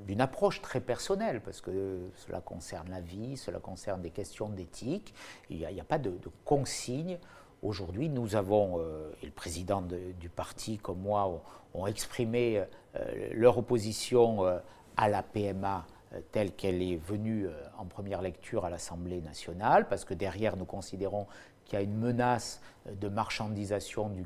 d'une 0.08 0.22
approche 0.22 0.62
très 0.62 0.80
personnelle, 0.80 1.42
parce 1.44 1.60
que 1.60 2.00
cela 2.16 2.40
concerne 2.40 2.90
la 2.90 3.02
vie, 3.02 3.36
cela 3.36 3.60
concerne 3.60 4.02
des 4.02 4.12
questions 4.12 4.48
d'éthique. 4.48 5.14
Il 5.50 5.58
n'y 5.58 5.82
a, 5.82 5.84
pas 5.84 6.00
de, 6.00 6.12
de 6.12 6.30
consigne 6.46 7.20
Aujourd'hui, 7.62 8.10
nous 8.10 8.36
avons, 8.36 8.80
euh, 8.80 9.12
et 9.22 9.28
le 9.28 9.32
président 9.32 9.84
du 9.84 10.30
parti 10.30 10.80
comme 10.80 11.00
moi 11.00 11.44
ont, 11.76 11.86
exprimé 11.86 12.64
euh, 12.96 13.30
leur 13.34 13.60
opposition 13.60 14.46
euh, 14.46 14.58
à 14.98 15.10
la 15.10 15.22
PMA 15.22 15.86
telle 16.32 16.52
qu'elle 16.54 16.82
est 16.82 16.98
venue 16.98 17.48
en 17.78 17.86
première 17.86 18.22
lecture 18.22 18.66
à 18.66 18.70
l'Assemblée 18.70 19.22
nationale, 19.22 19.88
parce 19.88 20.04
que 20.04 20.14
derrière, 20.14 20.58
nous 20.58 20.66
considérons 20.66 21.26
qu'il 21.64 21.80
y 21.80 21.82
a 21.82 21.86
une 21.86 21.96
menace 21.96 22.62
de 22.86 23.08
marchandisation 23.08 24.10
du, 24.10 24.26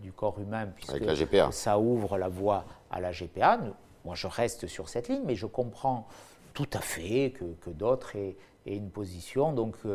du 0.00 0.10
corps 0.10 0.40
humain, 0.40 0.68
puisque 0.74 1.52
ça 1.52 1.78
ouvre 1.78 2.16
la 2.16 2.28
voie 2.28 2.64
à 2.90 2.98
la 2.98 3.12
GPA. 3.12 3.60
Moi, 4.06 4.14
je 4.14 4.26
reste 4.26 4.68
sur 4.68 4.88
cette 4.88 5.08
ligne, 5.08 5.20
mais 5.26 5.34
je 5.34 5.44
comprends 5.44 6.08
tout 6.58 6.68
à 6.72 6.80
fait 6.80 7.30
que, 7.38 7.44
que 7.60 7.70
d'autres 7.70 8.16
aient, 8.16 8.36
une 8.66 8.90
position. 8.90 9.52
Donc, 9.52 9.76
il 9.84 9.90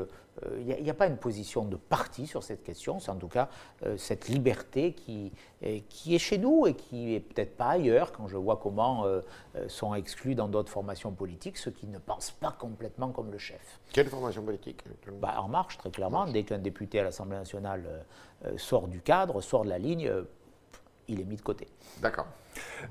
euh, 0.45 0.82
n'y 0.82 0.89
a, 0.89 0.93
pas 0.93 1.08
une 1.08 1.17
position 1.17 1.65
de 1.65 1.76
parti 1.76 2.26
sur 2.26 2.41
cette 2.41 2.63
question, 2.63 3.02
c'est 3.02 3.12
en 3.12 3.17
tout 3.17 3.28
cas 3.28 3.49
euh, 3.86 3.97
cette 3.97 4.30
liberté 4.30 4.93
qui, 4.93 5.34
qui 5.89 6.15
est 6.15 6.19
chez 6.19 6.38
nous 6.38 6.65
et 6.65 6.73
qui 6.73 7.13
est 7.13 7.19
peut-être 7.19 7.58
pas 7.58 7.67
ailleurs 7.67 8.13
quand 8.13 8.28
je 8.28 8.38
vois 8.38 8.58
comment 8.58 9.06
euh, 9.06 9.21
sont 9.67 9.93
exclus 9.93 10.36
dans 10.36 10.47
d'autres 10.47 10.71
formations 10.71 11.12
politiques 11.12 11.58
ceux 11.58 11.69
qui 11.69 11.86
ne 11.86 11.99
pensent 11.99 12.32
pas 12.32 12.56
complètement 12.58 13.12
comme 13.12 13.30
le 13.30 13.38
chef. 13.38 13.82
Quelle 13.91 14.08
formation 14.08 14.41
politique 14.41 14.86
bah, 15.21 15.36
En 15.39 15.49
marche, 15.49 15.78
très 15.78 15.91
clairement. 15.91 16.26
Dès 16.26 16.43
qu'un 16.43 16.60
député 16.60 17.02
à 17.02 17.04
l'Assemblée 17.04 17.38
nationale 17.38 18.06
sort 18.56 18.88
du 18.88 19.02
cadre, 19.02 19.41
sort 19.41 19.65
de 19.65 19.69
la 19.69 19.78
ligne, 19.78 20.10
il 21.10 21.19
est 21.19 21.26
mis 21.26 21.36
de 21.36 21.41
côté. 21.41 21.67
D'accord. 22.02 22.28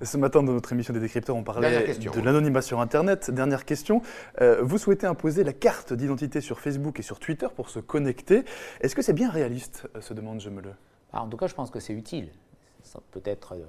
Ce 0.03 0.17
matin, 0.17 0.43
dans 0.43 0.53
notre 0.53 0.73
émission 0.73 0.93
des 0.93 1.01
décrypteurs, 1.01 1.37
on 1.37 1.45
parlait 1.45 1.97
de 1.97 2.21
l'anonymat 2.21 2.63
sur 2.63 2.81
Internet. 2.81 3.31
Dernière 3.31 3.65
question. 3.65 4.03
Euh, 4.41 4.63
vous 4.63 4.79
souhaitez 4.79 5.07
imposer 5.07 5.45
la 5.45 5.53
carte 5.53 5.93
d'identité 5.93 6.41
sur 6.41 6.61
Facebook 6.61 6.99
et 6.99 7.03
sur 7.03 7.19
Twitter 7.19 7.47
pour 7.55 7.71
se 7.71 7.79
connecter. 7.79 8.45
Est-ce 8.81 8.95
que 8.95 9.03
c'est 9.03 9.13
bien 9.13 9.31
réaliste 9.31 9.89
euh, 9.97 10.01
se 10.01 10.15
demande 10.15 10.41
Je 10.41 10.51
me 10.51 10.61
le. 10.61 10.71
en 11.13 11.29
tout 11.29 11.37
cas, 11.37 11.47
je 11.47 11.55
pense 11.55 11.71
que 11.71 11.81
c'est 11.81 11.93
utile. 11.93 12.31
Peut-être, 13.13 13.55
euh, 13.55 13.65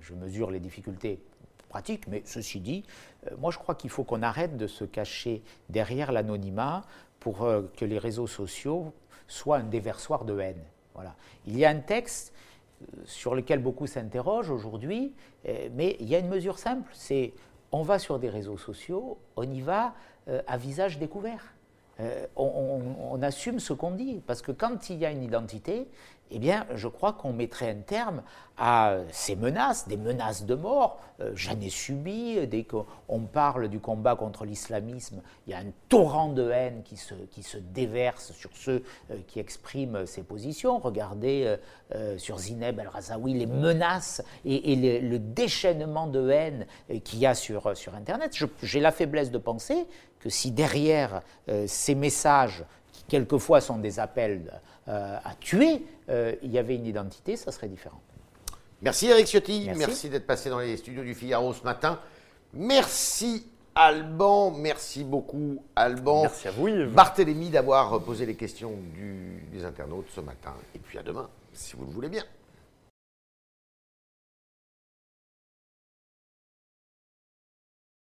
je 0.00 0.14
mesure 0.14 0.50
les 0.50 0.60
difficultés 0.60 1.20
pratiques, 1.68 2.06
mais 2.06 2.22
ceci 2.26 2.60
dit, 2.60 2.84
moi 3.38 3.50
je 3.50 3.58
crois 3.58 3.74
qu'il 3.74 3.90
faut 3.90 4.04
qu'on 4.04 4.22
arrête 4.22 4.56
de 4.56 4.66
se 4.66 4.84
cacher 4.84 5.42
derrière 5.70 6.12
l'anonymat 6.12 6.82
pour 7.18 7.48
que 7.76 7.84
les 7.84 7.98
réseaux 7.98 8.26
sociaux 8.26 8.92
soient 9.26 9.56
un 9.56 9.64
déversoir 9.64 10.24
de 10.26 10.38
haine. 10.38 10.62
Voilà. 10.94 11.16
Il 11.46 11.58
y 11.58 11.64
a 11.64 11.70
un 11.70 11.80
texte 11.80 12.33
sur 13.04 13.34
lequel 13.34 13.60
beaucoup 13.60 13.86
s'interrogent 13.86 14.50
aujourd'hui, 14.50 15.12
euh, 15.46 15.68
mais 15.74 15.96
il 16.00 16.08
y 16.08 16.14
a 16.14 16.18
une 16.18 16.28
mesure 16.28 16.58
simple, 16.58 16.90
c'est 16.92 17.32
on 17.72 17.82
va 17.82 17.98
sur 17.98 18.18
des 18.18 18.28
réseaux 18.28 18.58
sociaux, 18.58 19.18
on 19.36 19.42
y 19.42 19.60
va 19.60 19.94
euh, 20.28 20.42
à 20.46 20.56
visage 20.56 20.98
découvert. 20.98 21.54
Euh, 22.00 22.26
on, 22.36 23.22
assume 23.22 23.60
ce 23.60 23.72
qu'on 23.72 23.92
dit, 23.92 24.20
parce 24.26 24.42
que 24.42 24.50
quand 24.52 24.90
il 24.90 24.98
y 24.98 25.06
a 25.06 25.10
une 25.10 25.22
identité, 25.22 25.88
eh 26.34 26.38
bien, 26.38 26.66
je 26.74 26.88
crois 26.88 27.12
qu'on 27.12 27.32
mettrait 27.32 27.70
un 27.70 27.80
terme 27.80 28.22
à 28.58 28.98
ces 29.10 29.36
menaces, 29.36 29.88
des 29.88 29.96
menaces 29.96 30.44
de 30.44 30.54
mort. 30.54 31.00
Euh, 31.20 31.30
j'en 31.34 31.58
ai 31.60 31.70
subi, 31.70 32.44
dès 32.46 32.64
qu'on 32.64 33.20
parle 33.32 33.68
du 33.68 33.80
combat 33.80 34.16
contre 34.16 34.44
l'islamisme, 34.44 35.22
il 35.46 35.52
y 35.52 35.54
a 35.54 35.58
un 35.58 35.72
torrent 35.88 36.28
de 36.28 36.50
haine 36.50 36.82
qui 36.84 36.96
se, 36.96 37.56
déverse 37.58 38.32
sur 38.32 38.50
ceux 38.54 38.82
euh, 39.10 39.16
qui 39.26 39.38
expriment 39.38 40.06
ces 40.06 40.22
positions. 40.22 40.78
Regardez 40.78 41.56
sur 42.16 42.38
Zineb 42.38 42.80
El-Razaoui 42.80 43.34
les 43.34 43.46
menaces 43.46 44.22
et, 44.44 45.00
le 45.00 45.18
déchaînement 45.18 46.08
de 46.08 46.28
haine 46.30 46.66
qu'il 47.04 47.20
y 47.20 47.26
a 47.26 47.34
sur, 47.34 47.72
Internet. 47.94 48.36
J'ai 48.62 48.80
la 48.80 48.90
faiblesse 48.90 49.30
de 49.30 49.38
penser 49.38 49.86
que 50.24 50.30
si 50.30 50.50
derrière 50.50 51.20
euh, 51.50 51.66
ces 51.68 51.94
messages, 51.94 52.64
qui 52.94 53.04
quelquefois 53.04 53.60
sont 53.60 53.78
des 53.78 53.98
appels 53.98 54.60
euh, 54.88 55.18
à 55.22 55.34
tuer, 55.40 55.82
euh, 56.08 56.34
il 56.42 56.52
y 56.52 56.58
avait 56.58 56.76
une 56.76 56.86
identité, 56.86 57.36
ça 57.36 57.50
serait 57.50 57.68
différent. 57.68 58.00
Merci 58.82 59.08
Eric 59.08 59.26
Ciotti, 59.26 59.70
merci, 59.76 60.08
d'être 60.08 60.26
passé 60.26 60.50
dans 60.50 60.58
les 60.60 60.76
studios 60.76 61.02
du 61.02 61.14
Figaro 61.14 61.52
ce 61.52 61.64
matin. 61.64 61.98
Merci 62.52 63.46
Alban, 63.74 64.52
merci 64.52 65.02
beaucoup 65.02 65.62
Alban. 65.74 66.22
Merci 66.22 66.48
à 66.48 66.50
vous 66.52 66.68
Yves. 66.68 66.92
Barthélémy 66.92 67.50
d'avoir 67.50 68.00
posé 68.02 68.26
les 68.26 68.36
questions 68.36 68.72
des 69.52 69.64
internautes 69.64 70.08
ce 70.14 70.20
matin. 70.20 70.54
Et 70.74 70.78
puis 70.78 70.98
à 70.98 71.02
demain, 71.02 71.28
si 71.52 71.74
vous 71.76 71.84
le 71.84 71.90
voulez 71.90 72.08
bien. 72.08 72.24